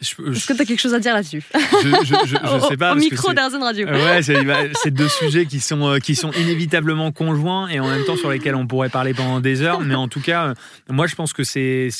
Est-ce 0.00 0.46
que 0.46 0.52
tu 0.54 0.62
as 0.62 0.64
quelque 0.64 0.80
chose 0.80 0.94
à 0.94 0.98
dire 0.98 1.12
là-dessus 1.14 1.42
je, 1.52 2.56
Au- 2.56 2.68
sais 2.68 2.76
pas. 2.76 2.92
Au 2.92 2.94
parce 2.94 3.04
micro 3.04 3.32
d'Arzen 3.34 3.62
Radio. 3.62 3.86
Euh, 3.86 4.04
Ouais, 4.04 4.22
c'est 4.22 4.42
bah, 4.44 4.60
c'est 4.82 4.90
deux 4.92 5.08
sujets 5.08 5.44
qui 5.46 5.60
sont, 5.60 5.86
euh, 5.86 5.98
qui 5.98 6.14
sont 6.14 6.32
inévitablement 6.32 7.12
conjoints 7.12 7.68
et 7.68 7.80
en 7.80 7.88
même 7.88 8.04
temps 8.04 8.16
sur 8.16 8.30
lesquels 8.30 8.54
on 8.54 8.66
pourrait 8.66 8.88
parler 8.88 9.12
pendant 9.12 9.40
des 9.40 9.60
heures. 9.62 9.80
Mais 9.80 9.94
en 9.94 10.08
tout 10.08 10.20
cas, 10.20 10.48
euh, 10.48 10.54
moi 10.88 11.06
je 11.06 11.14
pense 11.14 11.32
que 11.34 11.44
c'est 11.44 11.90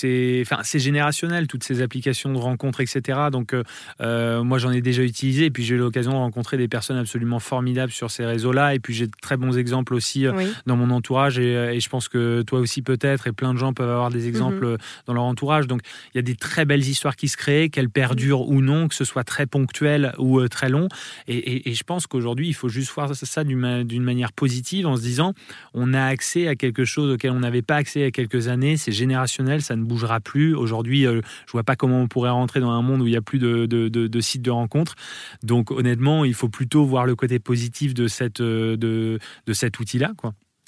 enfin, 0.42 0.62
générationnel, 0.78 1.46
toutes 1.46 1.62
ces 1.64 1.82
applications 1.82 2.32
de 2.32 2.38
rencontres, 2.38 2.80
etc. 2.80 3.18
Donc 3.30 3.54
euh, 4.00 4.42
moi 4.42 4.58
j'en 4.58 4.70
ai 4.72 4.80
déjà 4.80 5.02
utilisé 5.02 5.44
et 5.46 5.50
puis 5.50 5.62
j'ai 5.64 5.74
eu 5.74 5.78
l'occasion 5.78 6.12
de 6.12 6.16
rencontrer 6.16 6.56
des 6.56 6.68
personnes 6.68 6.96
absolument 6.96 7.38
formidables 7.38 7.92
sur 7.92 8.10
ces 8.10 8.24
réseaux-là. 8.24 8.74
Et 8.74 8.78
puis 8.78 8.94
j'ai 8.94 9.06
de 9.06 9.12
très 9.20 9.36
bons 9.36 9.58
exemples 9.58 9.94
aussi 9.94 10.26
Oui. 10.28 10.46
dans 10.66 10.76
mon 10.76 10.90
entourage 10.90 11.38
et, 11.38 11.52
et 11.74 11.80
je 11.80 11.88
pense 11.90 12.08
que 12.08 12.42
toi 12.42 12.60
aussi 12.60 12.80
peut-être 12.82 13.26
et 13.26 13.32
plein 13.32 13.52
de 13.52 13.58
gens 13.58 13.72
peuvent 13.74 13.90
avoir 13.90 14.10
des 14.10 14.26
exemples 14.26 14.64
euh, 14.64 14.76
dans 15.06 15.12
leur 15.12 15.24
entourage. 15.24 15.66
Donc 15.66 15.80
il 16.14 16.18
y 16.18 16.20
a 16.20 16.22
des 16.22 16.34
très 16.34 16.64
belles 16.64 16.86
histoires 16.86 17.16
qui 17.16 17.28
se 17.28 17.36
créent, 17.36 17.68
perdurent 17.90 18.48
ou 18.48 18.60
non, 18.60 18.88
que 18.88 18.94
ce 18.94 19.04
soit 19.04 19.24
très 19.24 19.46
ponctuel 19.46 20.14
ou 20.18 20.40
euh, 20.40 20.48
très 20.48 20.68
long. 20.68 20.88
Et, 21.28 21.72
je 21.72 21.82
pense 21.84 22.06
qu'aujourd'hui, 22.06 22.48
il 22.48 22.54
faut 22.54 22.68
juste 22.68 22.92
voir 22.92 23.14
ça 23.14 23.44
d'une 23.44 23.58
ma- 23.58 23.84
d'une 23.84 24.02
manière 24.02 24.32
positive 24.32 24.86
en 24.86 24.96
se 24.96 25.02
disant 25.02 25.34
on 25.74 25.94
a 25.94 26.04
accès 26.04 26.48
à 26.48 26.54
quelque 26.56 26.84
chose 26.84 27.12
auquel 27.12 27.32
on 27.32 27.40
n'avait 27.40 27.62
pas 27.62 27.76
accès 27.76 28.00
il 28.00 28.02
y 28.02 28.06
a 28.06 28.10
quelques 28.10 28.48
années, 28.48 28.76
c'est 28.76 28.92
générationnel, 28.92 29.62
ça 29.62 29.76
ne 29.76 29.84
bougera 29.84 30.20
plus. 30.20 30.54
Aujourd'hui, 30.54 31.06
euh, 31.06 31.20
je 31.46 31.52
vois 31.52 31.64
pas 31.64 31.76
comment 31.76 32.00
on 32.00 32.08
pourrait 32.08 32.30
rentrer 32.30 32.60
dans 32.60 32.70
un 32.70 32.82
monde 32.82 33.02
où 33.02 33.06
il 33.06 33.12
y 33.12 33.16
a 33.16 33.22
plus 33.22 33.38
de, 33.38 34.20
sites 34.20 34.42
de 34.42 34.50
rencontres. 34.50 34.94
Donc 35.42 35.70
honnêtement, 35.70 36.24
il 36.24 36.34
faut 36.34 36.48
plutôt 36.48 36.84
voir 36.84 37.06
le 37.06 37.14
côté 37.14 37.38
positif 37.38 37.94
de, 37.94 38.06
euh, 38.40 38.76
de, 38.76 39.52
cet 39.52 39.80
outil-là. 39.80 40.12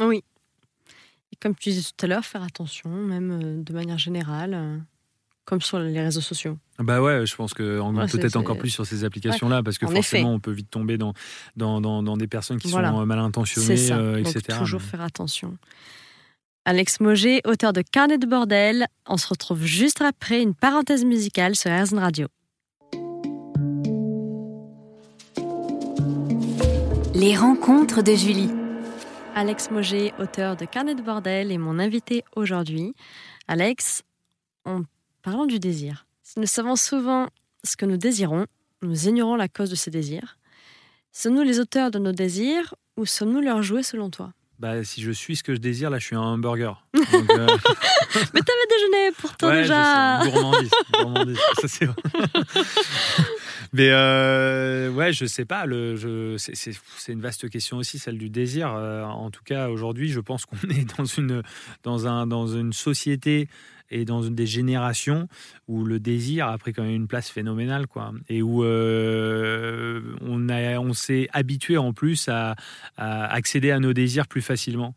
Oui. 0.00 0.22
Et 1.32 1.36
comme 1.36 1.54
tu 1.54 1.70
disais 1.70 1.82
tout 1.82 2.04
à 2.04 2.08
l'heure, 2.08 2.24
faire 2.24 2.42
attention, 2.42 2.90
même 2.90 3.62
de 3.62 3.72
manière 3.72 3.98
générale. 3.98 4.82
Comme 5.44 5.60
sur 5.60 5.78
les 5.78 6.00
réseaux 6.00 6.20
sociaux. 6.20 6.56
Bah 6.78 7.00
ouais, 7.02 7.26
je 7.26 7.34
pense 7.34 7.52
que 7.54 7.80
en- 7.80 7.94
Ouais, 7.96 8.06
peut-être 8.06 8.36
encore 8.36 8.58
plus 8.58 8.70
sur 8.70 8.86
ces 8.86 9.04
applications-là, 9.04 9.62
parce 9.62 9.76
que 9.78 9.86
en 9.86 9.90
forcément, 9.90 10.28
effet. 10.28 10.34
on 10.34 10.40
peut 10.40 10.52
vite 10.52 10.70
tomber 10.70 10.98
dans, 10.98 11.14
dans, 11.56 11.80
dans, 11.80 12.02
dans 12.02 12.16
des 12.16 12.28
personnes 12.28 12.58
qui 12.58 12.68
Voilà. 12.70 12.90
sont 12.90 13.00
euh, 13.00 13.04
mal 13.04 13.18
intentionnées, 13.18 13.76
ça. 13.76 13.96
euh, 13.98 14.22
Donc 14.22 14.34
etc. 14.36 14.58
toujours 14.58 14.80
Mais- 14.80 14.86
faire 14.86 15.00
attention. 15.00 15.56
Alex 16.64 17.00
Moget, 17.00 17.40
auteur 17.44 17.72
de 17.72 17.82
Carnet 17.82 18.18
de 18.18 18.26
bordel. 18.26 18.86
On 19.08 19.16
se 19.16 19.26
retrouve 19.26 19.64
juste 19.64 20.00
après 20.00 20.40
une 20.40 20.54
parenthèse 20.54 21.04
musicale 21.04 21.56
sur 21.56 21.70
RZN 21.72 21.98
Radio. 21.98 22.28
Les 27.14 27.36
rencontres 27.36 28.02
de 28.02 28.14
Julie. 28.14 28.50
Alex 29.34 29.70
Moget, 29.70 30.12
auteur 30.18 30.56
de 30.56 30.64
Carnet 30.64 30.94
de 30.94 31.02
bordel, 31.02 31.52
est 31.52 31.58
mon 31.58 31.78
invité 31.78 32.24
aujourd'hui. 32.36 32.94
Alex, 33.48 34.02
en 34.64 34.82
parlant 35.22 35.46
du 35.46 35.58
désir, 35.58 36.06
si 36.22 36.40
nous 36.40 36.46
savons 36.46 36.76
souvent 36.76 37.28
ce 37.64 37.76
que 37.76 37.86
nous 37.86 37.96
désirons, 37.96 38.46
nous 38.82 39.08
ignorons 39.08 39.36
la 39.36 39.48
cause 39.48 39.70
de 39.70 39.76
ces 39.76 39.90
désirs. 39.90 40.38
Sommes-nous 41.12 41.42
les 41.42 41.60
auteurs 41.60 41.90
de 41.90 41.98
nos 41.98 42.12
désirs 42.12 42.74
ou 42.96 43.06
sommes-nous 43.06 43.40
leurs 43.40 43.62
jouets 43.62 43.82
selon 43.82 44.10
toi? 44.10 44.32
Bah, 44.58 44.84
si 44.84 45.02
je 45.02 45.10
suis 45.10 45.34
ce 45.34 45.42
que 45.42 45.54
je 45.54 45.58
désire, 45.58 45.90
là, 45.90 45.98
je 45.98 46.06
suis 46.06 46.16
un 46.16 46.20
hamburger. 46.20 46.86
Donc, 46.94 47.30
euh, 47.30 47.46
Mais 48.32 48.40
t'avais 48.40 48.66
déjeuné 48.70 49.10
pourtant 49.18 49.48
ouais, 49.48 49.62
déjà 49.62 50.20
je 50.20 50.26
sais, 50.26 50.32
gourmandise, 50.32 50.70
gourmandise, 50.92 51.38
ça 51.60 51.68
c'est 51.68 51.86
vrai. 51.86 51.96
Mais 53.72 53.88
euh, 53.90 54.90
ouais, 54.92 55.12
je 55.12 55.24
sais 55.24 55.44
pas. 55.44 55.66
Le, 55.66 56.36
c'est 56.38 56.72
une 57.08 57.20
vaste 57.20 57.48
question 57.50 57.78
aussi, 57.78 57.98
celle 57.98 58.18
du 58.18 58.30
désir. 58.30 58.72
Euh, 58.72 59.02
en 59.02 59.30
tout 59.30 59.42
cas, 59.42 59.68
aujourd'hui, 59.68 60.10
je 60.10 60.20
pense 60.20 60.46
qu'on 60.46 60.56
est 60.70 60.96
dans 60.96 61.06
une, 61.06 61.42
dans, 61.82 62.06
un, 62.06 62.26
dans 62.26 62.46
une 62.46 62.72
société 62.72 63.48
et 63.92 64.04
dans 64.04 64.22
une 64.22 64.34
des 64.34 64.46
générations 64.46 65.28
où 65.68 65.84
le 65.84 66.00
désir 66.00 66.48
a 66.48 66.58
pris 66.58 66.72
quand 66.72 66.82
même 66.82 66.92
une 66.94 67.06
place 67.08 67.28
phénoménale, 67.30 67.86
quoi. 67.86 68.12
Et 68.28 68.42
où 68.42 68.64
euh, 68.64 70.00
on, 70.22 70.48
a, 70.48 70.78
on 70.78 70.92
s'est 70.92 71.28
habitué 71.32 71.76
en 71.76 71.92
plus 71.92 72.28
à, 72.28 72.56
à 72.96 73.26
accéder 73.32 73.70
à 73.70 73.78
nos 73.78 73.92
désirs 73.92 74.26
plus 74.26 74.42
facilement. 74.42 74.94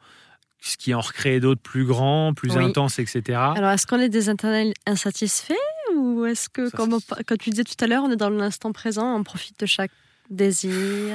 Ce 0.61 0.77
qui 0.77 0.95
en 0.95 1.01
recrée 1.01 1.39
d'autres 1.39 1.61
plus 1.61 1.85
grands, 1.85 2.33
plus 2.33 2.55
Oui. 2.57 2.63
intenses, 2.63 2.97
etc. 2.97 3.21
Alors, 3.55 3.69
est-ce 3.69 3.85
qu'on 3.85 3.99
est 3.99 4.09
des 4.09 4.29
internels 4.29 4.73
insatisfaits 4.87 5.53
ou 5.95 6.25
est-ce 6.25 6.49
que, 6.49 6.69
Ça, 6.69 6.77
comme, 6.77 6.97
comme 7.27 7.37
tu 7.37 7.51
disais 7.51 7.63
tout 7.63 7.75
à 7.81 7.87
l'heure, 7.87 8.03
on 8.03 8.11
est 8.11 8.15
dans 8.15 8.31
l'instant 8.31 8.71
présent, 8.71 9.15
on 9.15 9.23
profite 9.23 9.59
de 9.59 9.67
chaque 9.67 9.91
désir 10.29 10.72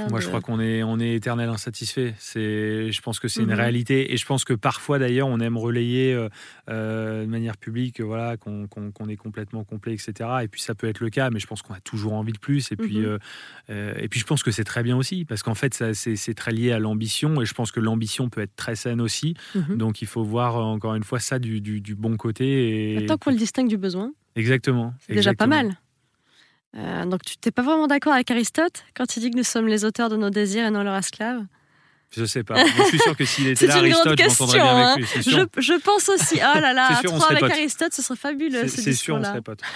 Moi, 0.08 0.18
de- 0.18 0.22
je 0.22 0.28
crois 0.28 0.40
qu'on 0.40 0.60
est, 0.60 0.82
on 0.82 0.98
est 1.00 1.14
éternel 1.14 1.48
insatisfait. 1.48 2.14
C'est, 2.18 2.90
je 2.92 3.00
pense 3.02 3.18
que 3.20 3.28
c'est 3.28 3.42
Mhm. 3.42 3.48
une 3.50 3.54
réalité. 3.54 4.12
Et 4.12 4.16
je 4.16 4.26
pense 4.26 4.44
que 4.44 4.52
parfois, 4.54 4.98
d'ailleurs, 4.98 5.28
on 5.28 5.40
aime 5.40 5.56
relayer 5.56 6.12
euh, 6.14 6.28
euh, 6.68 7.22
de 7.24 7.26
manière 7.30 7.56
publique 7.56 8.00
euh, 8.00 8.04
voilà, 8.04 8.36
qu'on, 8.36 8.66
qu'on- 8.68 8.90
qu'on 8.92 9.08
est 9.08 9.16
complètement 9.16 9.64
complet, 9.64 9.94
etc. 9.94 10.28
Et 10.42 10.48
puis, 10.48 10.60
ça 10.60 10.74
peut 10.74 10.88
être 10.88 11.00
le 11.00 11.10
cas, 11.10 11.30
mais 11.30 11.40
je 11.40 11.46
pense 11.46 11.62
qu'on 11.62 11.74
a 11.74 11.80
toujours 11.80 12.12
envie 12.14 12.32
de 12.32 12.38
plus. 12.38 12.70
Et 12.72 12.76
puis, 12.76 12.98
Mhm. 12.98 13.18
euh, 13.70 13.94
et 13.98 14.08
puis 14.08 14.20
je 14.20 14.24
pense 14.26 14.42
que 14.42 14.50
c'est 14.50 14.64
très 14.64 14.82
bien 14.82 14.96
aussi, 14.96 15.24
parce 15.24 15.42
qu'en 15.42 15.54
fait, 15.54 15.74
ça, 15.74 15.94
c'est, 15.94 16.16
c'est 16.16 16.34
très 16.34 16.52
lié 16.52 16.72
à 16.72 16.78
l'ambition. 16.78 17.40
Et 17.42 17.44
je 17.46 17.54
pense 17.54 17.72
que 17.72 17.80
l'ambition 17.80 18.28
peut 18.28 18.40
être 18.40 18.54
très 18.56 18.76
saine 18.76 19.00
aussi. 19.00 19.34
Mhm. 19.54 19.76
Donc, 19.76 20.02
il 20.02 20.06
faut 20.08 20.22
voir, 20.24 20.56
encore 20.56 20.94
une 20.94 21.04
fois, 21.04 21.18
ça 21.20 21.38
du, 21.38 21.60
du- 21.60 21.80
du 21.80 21.94
bon 21.94 22.16
côté. 22.16 22.94
Et... 23.02 23.06
Tant 23.06 23.16
qu'on 23.18 23.30
le 23.30 23.36
distingue 23.36 23.68
du 23.68 23.76
besoin, 23.76 24.12
Exactement. 24.36 24.94
c'est 25.00 25.14
déjà 25.14 25.34
pas 25.34 25.46
mal. 25.46 25.76
Euh, 26.76 27.04
donc, 27.04 27.22
tu 27.22 27.34
n'es 27.44 27.50
pas 27.50 27.62
vraiment 27.62 27.86
d'accord 27.86 28.12
avec 28.12 28.30
Aristote 28.30 28.84
quand 28.94 29.16
il 29.16 29.20
dit 29.20 29.30
que 29.30 29.36
nous 29.36 29.44
sommes 29.44 29.66
les 29.66 29.84
auteurs 29.84 30.08
de 30.08 30.16
nos 30.16 30.30
désirs 30.30 30.66
et 30.66 30.70
non 30.70 30.82
leurs 30.82 30.96
esclaves? 30.96 31.44
Je 32.10 32.24
sais 32.24 32.42
pas. 32.42 32.54
Mais 32.54 32.66
je 32.66 32.82
suis 32.84 32.98
sûr 32.98 33.16
que 33.16 33.24
s'il 33.24 33.46
était 33.48 33.66
là, 33.68 33.76
Aristote, 33.76 34.08
je 34.08 34.14
question, 34.14 34.46
bien 34.46 34.64
hein. 34.64 34.86
avec 34.88 34.98
lui. 34.98 35.06
C'est 35.12 35.22
sûr. 35.22 35.46
je, 35.56 35.60
je 35.60 35.72
pense 35.74 36.08
aussi. 36.08 36.36
Oh 36.36 36.58
là 36.58 36.72
là, 36.72 36.96
sûr, 37.00 37.12
trois 37.12 37.30
avec 37.30 37.40
potes. 37.40 37.52
Aristote, 37.52 37.94
ce 37.94 38.02
serait 38.02 38.16
fabuleux. 38.16 38.66
C'est, 38.66 38.76
ce 38.76 38.82
c'est 38.82 38.92
sûr, 38.92 39.16
on 39.16 39.24
serait 39.24 39.42
potes. 39.42 39.62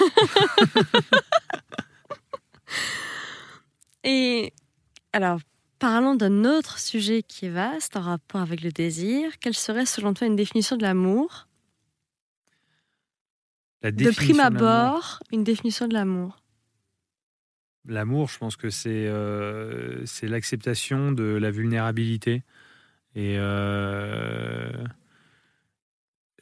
Et 4.05 4.53
alors, 5.13 5.39
parlons 5.79 6.15
d'un 6.15 6.45
autre 6.45 6.79
sujet 6.79 7.23
qui 7.23 7.47
est 7.47 7.51
vaste 7.51 7.97
en 7.97 8.01
rapport 8.01 8.41
avec 8.41 8.63
le 8.63 8.71
désir. 8.71 9.31
Quelle 9.41 9.55
serait 9.55 9.87
selon 9.87 10.13
toi 10.13 10.27
une 10.27 10.37
définition 10.37 10.77
de 10.77 10.83
l'amour? 10.83 11.47
La 13.83 13.93
De 13.93 14.11
prime 14.11 14.41
abord, 14.41 15.21
une 15.31 15.45
définition 15.45 15.87
de 15.87 15.95
l'amour. 15.95 16.37
L'amour, 17.87 18.29
je 18.31 18.38
pense 18.38 18.57
que 18.57 18.71
c'est 18.71 19.07
euh, 19.09 20.05
c'est 20.07 20.26
l'acceptation 20.26 21.12
de 21.12 21.25
la 21.25 21.50
vulnérabilité. 21.50 22.43
Et 23.14 23.37
euh, 23.38 24.71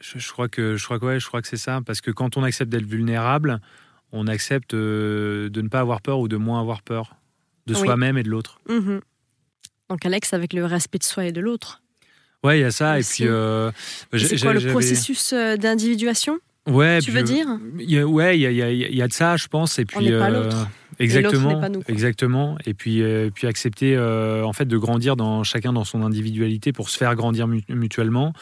je, 0.00 0.18
je 0.18 0.32
crois 0.32 0.48
que 0.48 0.76
je 0.76 0.84
crois 0.84 0.98
que 0.98 1.04
ouais, 1.06 1.20
je 1.20 1.26
crois 1.26 1.42
que 1.42 1.48
c'est 1.48 1.56
ça, 1.56 1.80
parce 1.84 2.00
que 2.00 2.10
quand 2.10 2.36
on 2.36 2.42
accepte 2.44 2.70
d'être 2.70 2.86
vulnérable, 2.86 3.60
on 4.12 4.26
accepte 4.26 4.74
euh, 4.74 5.48
de 5.50 5.60
ne 5.62 5.68
pas 5.68 5.80
avoir 5.80 6.00
peur 6.00 6.20
ou 6.20 6.28
de 6.28 6.36
moins 6.36 6.60
avoir 6.60 6.82
peur 6.82 7.16
de 7.66 7.74
Oui. 7.74 7.80
soi-même 7.80 8.16
et 8.18 8.22
de 8.22 8.28
l'autre. 8.30 8.60
Mhm. 8.68 9.00
Donc 9.90 10.06
Alex, 10.06 10.32
avec 10.34 10.52
le 10.52 10.64
respect 10.64 10.98
de 10.98 11.04
soi 11.04 11.26
et 11.26 11.32
de 11.32 11.40
l'autre. 11.40 11.82
Ouais, 12.44 12.58
il 12.58 12.62
y 12.62 12.64
a 12.64 12.70
ça. 12.72 12.98
Aussi. 12.98 13.24
Et 13.24 13.28
puis, 14.10 14.20
C'est 14.20 14.40
quoi 14.40 14.52
le 14.52 14.60
processus 14.70 15.32
d'individuation? 15.32 16.38
Ouais, 16.66 17.00
Tu 17.00 17.10
veux 17.10 17.22
dire? 17.22 17.46
y 17.78 17.98
a- 17.98 18.06
Ouais, 18.06 18.36
il 18.38 18.40
y 18.42 18.46
a, 18.46 18.50
y 18.52 18.62
a- 18.62 18.70
y 18.72 19.02
a 19.02 19.08
de 19.08 19.12
ça, 19.12 19.36
je 19.36 19.46
pense. 19.48 19.78
Et 19.78 19.84
puis, 19.84 20.10
pas 20.10 20.30
l'autre. 20.30 20.68
Exactement. 20.98 21.48
n'est 21.54 21.60
pas 21.60 21.68
nous, 21.68 21.80
quoi. 21.82 21.92
Exactement. 21.92 22.56
Et 22.66 22.74
puis, 22.74 23.02
euh, 23.02 23.30
puis 23.34 23.46
accepter 23.46 23.96
euh, 23.96 24.44
en 24.44 24.52
fait 24.52 24.66
de 24.66 24.76
grandir 24.76 25.16
dans 25.16 25.42
chacun 25.44 25.72
dans 25.72 25.84
son 25.84 26.02
individualité 26.02 26.72
pour 26.72 26.88
se 26.90 26.98
faire 26.98 27.14
grandir 27.14 27.46
mu- 27.48 27.62
mutuellement. 27.68 28.32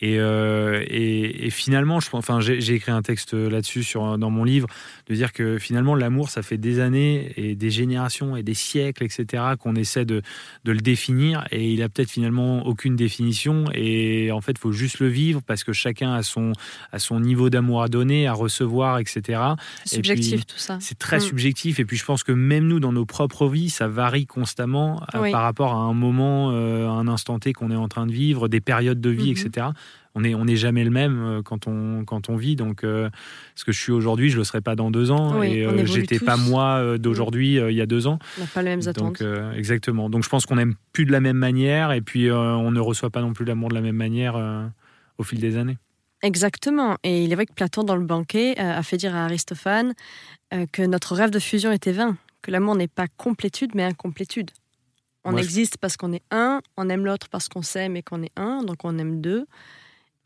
Et, 0.00 0.18
euh, 0.18 0.82
et, 0.88 1.46
et 1.46 1.50
finalement, 1.50 2.00
je, 2.00 2.08
enfin, 2.12 2.40
j'ai 2.40 2.74
écrit 2.74 2.90
un 2.90 3.02
texte 3.02 3.34
là-dessus 3.34 3.84
sur 3.84 4.18
dans 4.18 4.30
mon 4.30 4.42
livre 4.42 4.66
de 5.08 5.14
dire 5.14 5.32
que 5.32 5.58
finalement 5.58 5.94
l'amour, 5.94 6.28
ça 6.28 6.42
fait 6.42 6.56
des 6.58 6.80
années 6.80 7.32
et 7.36 7.54
des 7.54 7.70
générations 7.70 8.36
et 8.36 8.42
des 8.42 8.54
siècles, 8.54 9.04
etc., 9.04 9.44
qu'on 9.60 9.76
essaie 9.76 10.04
de, 10.04 10.20
de 10.64 10.72
le 10.72 10.80
définir. 10.80 11.46
Et 11.52 11.70
il 11.72 11.82
a 11.84 11.88
peut-être 11.88 12.10
finalement 12.10 12.66
aucune 12.66 12.96
définition. 12.96 13.66
Et 13.74 14.32
en 14.32 14.40
fait, 14.40 14.58
faut 14.58 14.72
juste 14.72 14.98
le 14.98 15.06
vivre 15.08 15.40
parce 15.46 15.62
que 15.62 15.72
chacun 15.72 16.12
a 16.14 16.22
son 16.24 16.52
a 16.90 16.98
son 16.98 17.20
niveau 17.20 17.48
d'amour 17.48 17.82
à 17.82 17.88
donner, 17.88 18.26
à 18.26 18.32
recevoir, 18.32 18.98
etc. 18.98 19.40
C'est 19.84 19.98
Et 19.98 20.00
puis, 20.02 20.08
subjectif 20.10 20.46
tout 20.46 20.58
ça. 20.58 20.78
C'est 20.80 20.98
très 20.98 21.18
Mm. 21.18 21.20
subjectif 21.20 21.78
et 21.78 21.84
puis 21.84 21.96
je 22.02 22.06
pense 22.06 22.24
que 22.24 22.32
même 22.32 22.66
nous 22.66 22.80
dans 22.80 22.92
nos 22.92 23.06
propres 23.06 23.46
vies 23.48 23.70
ça 23.70 23.86
varie 23.86 24.26
constamment 24.26 25.00
euh, 25.14 25.20
Oui. 25.22 25.30
par 25.30 25.42
rapport 25.42 25.72
à 25.72 25.76
un 25.76 25.94
moment, 25.94 26.50
euh, 26.50 26.88
à 26.88 26.90
un 26.90 27.06
instant 27.06 27.38
T 27.38 27.52
qu'on 27.52 27.70
est 27.70 27.76
en 27.76 27.86
train 27.86 28.06
de 28.08 28.12
vivre, 28.12 28.48
des 28.48 28.60
périodes 28.60 29.00
de 29.00 29.08
vie, 29.10 29.30
Mhm. 29.30 29.46
etc. 29.46 29.66
On 30.16 30.20
n'est 30.22 30.34
on 30.34 30.46
est 30.48 30.56
jamais 30.56 30.82
le 30.84 30.90
même 30.90 31.16
euh, 31.22 31.42
quand 31.42 31.68
on 31.68 32.04
quand 32.04 32.28
on 32.28 32.34
vit 32.36 32.56
donc 32.56 32.82
euh, 32.82 33.08
ce 33.54 33.64
que 33.64 33.70
je 33.72 33.80
suis 33.80 33.92
aujourd'hui 33.92 34.28
je 34.30 34.36
le 34.36 34.44
serai 34.44 34.60
pas 34.60 34.74
dans 34.76 34.90
deux 34.90 35.10
ans 35.12 35.38
Oui, 35.38 35.46
et 35.52 35.64
euh, 35.64 35.86
j'étais 35.86 36.18
pas 36.18 36.36
moi 36.36 36.98
d'aujourd'hui 36.98 37.58
euh, 37.58 37.70
il 37.70 37.76
y 37.76 37.80
a 37.80 37.86
deux 37.86 38.06
ans 38.08 38.18
On 38.36 38.40
n'a 38.42 38.46
pas 38.48 38.62
les 38.62 38.70
mêmes 38.70 38.86
attentes. 38.88 39.22
donc 39.22 39.24
exactement 39.56 40.10
donc 40.10 40.24
je 40.24 40.28
pense 40.28 40.44
qu'on 40.44 40.56
n'aime 40.56 40.74
plus 40.92 41.06
de 41.06 41.12
la 41.12 41.20
même 41.20 41.38
manière 41.38 41.92
et 41.92 42.00
puis 42.02 42.30
on 42.32 42.70
ne 42.72 42.80
reçoit 42.80 43.10
pas 43.10 43.22
non 43.22 43.32
plus 43.32 43.44
l'amour 43.46 43.68
de 43.70 43.74
la 43.74 43.80
même 43.80 43.96
manière 43.96 44.34
au 45.18 45.22
fil 45.22 45.38
des 45.40 45.56
années. 45.56 45.78
Exactement. 46.22 46.96
Et 47.02 47.24
il 47.24 47.32
est 47.32 47.34
vrai 47.34 47.46
que 47.46 47.52
Platon, 47.52 47.82
dans 47.84 47.96
le 47.96 48.04
banquet, 48.04 48.54
euh, 48.58 48.78
a 48.78 48.82
fait 48.82 48.96
dire 48.96 49.14
à 49.14 49.24
Aristophane 49.24 49.94
euh, 50.54 50.66
que 50.72 50.82
notre 50.82 51.14
rêve 51.14 51.30
de 51.30 51.38
fusion 51.38 51.72
était 51.72 51.92
vain, 51.92 52.16
que 52.42 52.50
l'amour 52.50 52.76
n'est 52.76 52.88
pas 52.88 53.06
complétude, 53.16 53.72
mais 53.74 53.82
incomplétude. 53.82 54.50
On 55.24 55.30
Moi, 55.32 55.40
je- 55.40 55.44
existe 55.46 55.78
parce 55.78 55.96
qu'on 55.96 56.12
est 56.12 56.22
un, 56.30 56.60
on 56.76 56.88
aime 56.88 57.04
l'autre 57.04 57.28
parce 57.28 57.48
qu'on 57.48 57.62
s'aime 57.62 57.96
et 57.96 58.02
qu'on 58.02 58.22
est 58.22 58.32
un, 58.36 58.62
donc 58.62 58.78
on 58.84 58.98
aime 58.98 59.20
deux. 59.20 59.46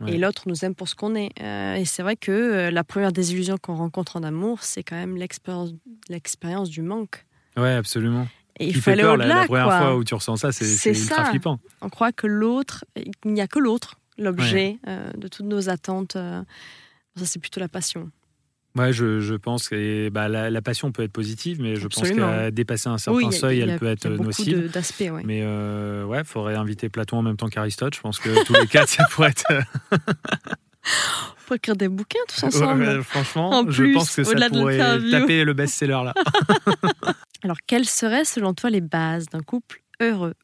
Ouais. 0.00 0.12
Et 0.12 0.18
l'autre 0.18 0.42
nous 0.46 0.62
aime 0.64 0.74
pour 0.74 0.88
ce 0.88 0.94
qu'on 0.94 1.14
est. 1.14 1.30
Euh, 1.40 1.74
et 1.76 1.86
c'est 1.86 2.02
vrai 2.02 2.16
que 2.16 2.30
euh, 2.30 2.70
la 2.70 2.84
première 2.84 3.12
désillusion 3.12 3.56
qu'on 3.56 3.76
rencontre 3.76 4.16
en 4.16 4.22
amour, 4.22 4.62
c'est 4.62 4.82
quand 4.82 4.96
même 4.96 5.16
l'expérience 5.16 6.68
du 6.70 6.82
manque. 6.82 7.24
Ouais 7.56 7.72
absolument. 7.72 8.26
Et 8.58 8.68
il 8.68 8.76
faut 8.80 8.90
aller 8.90 9.02
peur 9.02 9.16
la, 9.16 9.24
au-delà. 9.24 9.40
la 9.40 9.46
première 9.46 9.64
quoi. 9.66 9.78
fois 9.78 9.96
où 9.96 10.04
tu 10.04 10.14
ressens 10.14 10.36
ça 10.36 10.52
c'est 10.52 10.90
ultra 10.90 11.24
ça. 11.24 11.30
flippant. 11.30 11.58
On 11.82 11.88
croit 11.88 12.12
que 12.12 12.26
l'autre, 12.26 12.84
il 13.24 13.32
n'y 13.32 13.40
a 13.40 13.46
que 13.46 13.58
l'autre, 13.58 13.96
l'objet 14.18 14.78
euh, 14.86 15.10
de 15.12 15.28
toutes 15.28 15.46
nos 15.46 15.68
attentes. 15.68 16.16
euh, 16.16 16.42
ça, 17.16 17.26
c'est 17.26 17.38
plutôt 17.38 17.60
la 17.60 17.68
passion. 17.68 18.10
Ouais, 18.74 18.92
je, 18.92 19.20
je 19.20 19.34
pense 19.34 19.70
que 19.70 20.10
bah, 20.10 20.28
la, 20.28 20.50
la 20.50 20.60
passion 20.60 20.92
peut 20.92 21.02
être 21.02 21.12
positive, 21.12 21.62
mais 21.62 21.76
je 21.76 21.86
Absolument. 21.86 22.26
pense 22.26 22.36
qu'à 22.36 22.50
dépasser 22.50 22.88
un 22.90 22.98
certain 22.98 23.28
a- 23.28 23.32
seuil, 23.32 23.62
a- 23.62 23.66
elle 23.66 23.78
peut 23.78 23.86
il 23.86 23.88
y 23.88 23.92
être 23.92 24.08
nocive. 24.08 24.70
d'aspects. 24.70 25.00
ouais. 25.10 25.22
Mais 25.24 25.40
euh, 25.44 26.04
ouais, 26.04 26.24
faudrait 26.24 26.56
inviter 26.56 26.90
Platon 26.90 27.16
en 27.18 27.22
même 27.22 27.38
temps 27.38 27.48
qu'Aristote. 27.48 27.94
Je 27.94 28.00
pense 28.00 28.18
que 28.18 28.44
tous 28.44 28.52
les 28.52 28.66
quatre, 28.66 28.90
ça 28.90 29.04
pourrait 29.10 29.30
être. 29.30 29.46
On 30.86 31.46
pourrait 31.46 31.56
écrire 31.56 31.76
des 31.76 31.88
bouquins 31.88 32.18
tous 32.28 32.42
ensemble. 32.44 32.82
ouais, 32.84 33.02
franchement, 33.02 33.50
En 33.50 33.70
je 33.70 33.94
pense 33.94 34.14
que 34.14 34.24
ça 34.24 34.48
pourrait 34.50 34.78
taper 35.10 35.44
le 35.44 35.52
best-seller 35.54 36.00
là. 36.04 36.14
Alors, 37.42 37.56
quelles 37.66 37.86
seraient 37.86 38.24
selon 38.24 38.52
toi 38.54 38.70
les 38.70 38.80
bases 38.80 39.26
d'un 39.26 39.40
couple 39.42 39.82
heureux 40.00 40.34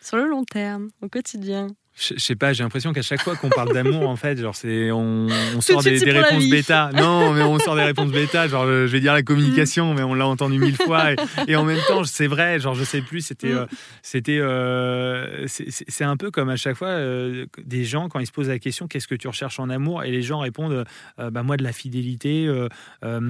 sur 0.00 0.16
le 0.16 0.26
long 0.28 0.44
terme, 0.44 0.90
au 1.02 1.08
quotidien? 1.08 1.66
Je 1.96 2.14
sais 2.18 2.34
pas, 2.34 2.52
j'ai 2.52 2.64
l'impression 2.64 2.92
qu'à 2.92 3.02
chaque 3.02 3.22
fois 3.22 3.36
qu'on 3.36 3.50
parle 3.50 3.72
d'amour, 3.72 4.08
en 4.08 4.16
fait, 4.16 4.36
genre 4.40 4.56
c'est 4.56 4.90
on, 4.90 5.28
sort 5.60 5.80
des, 5.80 5.96
réponses 6.10 6.48
bêta. 6.50 6.90
Non, 6.94 7.32
mais 7.32 7.42
on 7.42 7.56
sort 7.60 7.76
des 7.76 7.84
réponses 7.84 8.10
bêta. 8.10 8.48
Genre, 8.48 8.66
je 8.66 8.86
vais 8.86 8.98
dire 8.98 9.12
la 9.12 9.22
communication, 9.22 9.94
mais 9.94 10.02
on 10.02 10.12
l'a 10.14 10.26
entendu 10.26 10.58
mille 10.58 10.74
fois. 10.76 11.12
Et, 11.12 11.16
et 11.46 11.56
en 11.56 11.62
même 11.64 11.78
temps, 11.86 12.02
c'est 12.02 12.26
vrai. 12.26 12.58
Genre, 12.58 12.74
je 12.74 12.82
sais 12.82 13.00
plus. 13.00 13.20
C'était, 13.20 13.50
Mm. 13.52 13.58
euh, 13.58 13.66
c'était, 14.02 14.38
euh, 14.40 15.44
c'est- 15.46 16.04
un 16.04 16.16
peu 16.16 16.30
comme 16.32 16.48
à 16.50 16.56
chaque 16.56 16.76
fois 16.76 16.88
euh, 16.88 17.46
des 17.64 17.84
gens 17.84 18.08
quand 18.08 18.18
ils 18.18 18.26
se 18.26 18.32
posent 18.32 18.48
la 18.48 18.58
question, 18.58 18.88
qu'est-ce 18.88 19.06
que 19.06 19.14
tu 19.14 19.28
recherches 19.28 19.60
en 19.60 19.70
amour? 19.70 20.02
Et 20.02 20.10
les 20.10 20.22
gens 20.22 20.40
répondent, 20.40 20.84
bah 21.18 21.42
moi 21.44 21.56
de 21.56 21.62
la 21.62 21.72
fidélité, 21.72 22.48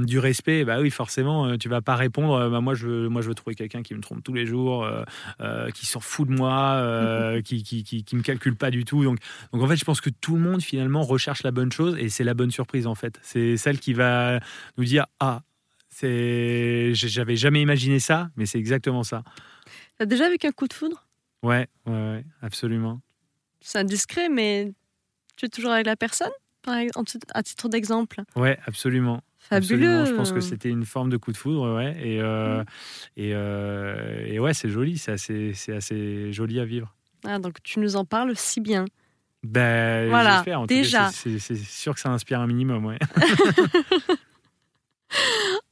du 0.07 0.19
respect. 0.19 0.65
Bah 0.65 0.79
oui, 0.81 0.91
forcément, 0.91 1.57
tu 1.59 1.69
vas 1.69 1.83
pas 1.83 1.97
répondre. 1.97 2.49
bah 2.49 2.61
moi 2.63 2.73
je 2.75 2.87
veux, 2.87 3.09
moi 3.11 3.21
je 3.21 3.29
veux 3.29 3.35
trouver 3.35 3.55
quelqu'un 3.57 3.83
qui 3.83 3.95
me 3.95 4.01
trompe 4.01 4.25
tous 4.25 4.33
les 4.33 4.47
jours, 4.47 4.89
qui 5.75 5.85
s'en 5.87 6.01
fout 6.01 6.27
de 6.29 6.33
moi, 6.35 6.83
qui, 7.45 7.63
qui, 7.63 7.85
qui, 7.85 8.03
qui 8.05 8.17
me 8.17 8.23
calcule 8.23 8.54
pas 8.55 8.71
du 8.71 8.85
tout. 8.85 9.05
Donc 9.05 9.19
donc 9.53 9.63
en 9.63 9.67
fait, 9.69 9.77
je 9.77 9.85
pense 9.85 10.01
que 10.01 10.11
tout 10.11 10.35
le 10.37 10.41
monde 10.43 10.63
finalement 10.63 11.03
recherche 11.03 11.43
la 11.43 11.51
bonne 11.51 11.73
chose 11.73 11.97
et 11.99 12.09
c'est 12.09 12.25
la 12.25 12.35
bonne 12.35 12.51
surprise 12.51 12.87
en 12.87 12.95
fait. 12.95 13.19
C'est 13.23 13.57
celle 13.57 13.79
qui 13.79 13.93
va 13.93 14.41
nous 14.79 14.85
dire 14.85 15.07
ah 15.21 15.43
c'est 15.89 16.91
j'avais 16.95 17.37
jamais 17.37 17.63
imaginé 17.63 17.99
ça, 18.01 18.31
mais 18.37 18.47
c'est 18.47 18.59
exactement 18.59 19.03
ça. 19.05 19.23
T'as 19.99 20.07
déjà 20.07 20.29
vécu 20.29 20.47
un 20.47 20.53
coup 20.53 20.67
de 20.69 20.73
foudre? 20.73 21.07
Ouais, 21.43 21.69
ouais, 21.87 21.93
ouais, 21.93 22.25
absolument. 22.43 23.01
C'est 23.61 23.79
indiscret, 23.79 24.29
mais 24.29 24.73
tu 25.37 25.47
es 25.47 25.49
toujours 25.49 25.71
avec 25.73 25.87
la 25.87 25.97
personne 25.97 26.31
par 26.63 26.77
exemple, 26.79 27.13
à 27.35 27.43
titre 27.43 27.69
d'exemple? 27.69 28.23
Ouais, 28.37 28.59
absolument. 28.67 29.23
Fabuleux. 29.39 29.75
Absolument. 29.85 30.05
Je 30.07 30.15
pense 30.15 30.33
que 30.33 30.41
c'était 30.41 30.71
une 30.71 30.87
forme 30.87 31.11
de 31.11 31.19
coup 31.19 31.31
de 31.31 31.37
foudre, 31.37 31.75
ouais. 31.77 31.95
Et, 32.03 32.23
euh, 32.23 32.63
Mm. 32.63 32.65
et, 33.19 33.31
euh, 33.35 34.27
et 34.27 34.39
ouais, 34.41 34.55
c'est 34.55 34.71
joli, 34.71 34.97
c'est 34.97 35.13
assez, 35.13 35.53
c'est 35.53 35.75
assez 35.75 36.33
joli 36.33 36.59
à 36.61 36.65
vivre. 36.65 36.95
Ah, 37.27 37.39
donc 37.39 37.63
tu 37.63 37.79
nous 37.81 37.97
en 37.97 38.05
parles 38.05 38.35
si 38.37 38.61
bien. 38.61 38.85
Ben, 39.43 40.09
Voilà, 40.09 40.37
j'espère. 40.37 40.61
En 40.61 40.67
déjà. 40.67 41.11
c'est- 41.11 41.39
sûr 41.65 41.95
que 41.95 42.01
ça 42.01 42.11
inspire 42.11 42.41
un 42.41 42.47
minimum, 42.47 42.85
ouais. 42.87 42.99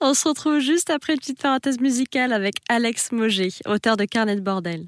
On 0.01 0.15
se 0.15 0.29
retrouve 0.29 0.59
juste 0.61 0.91
après 0.91 1.15
une 1.15 1.19
petite 1.19 1.41
parenthèse 1.41 1.81
musicale 1.81 2.33
avec 2.33 2.57
Alex 2.69 3.13
Moget, 3.13 3.49
auteur 3.67 3.97
de 3.97 4.05
Carnet 4.05 4.37
de 4.37 4.41
bordel. 4.41 4.87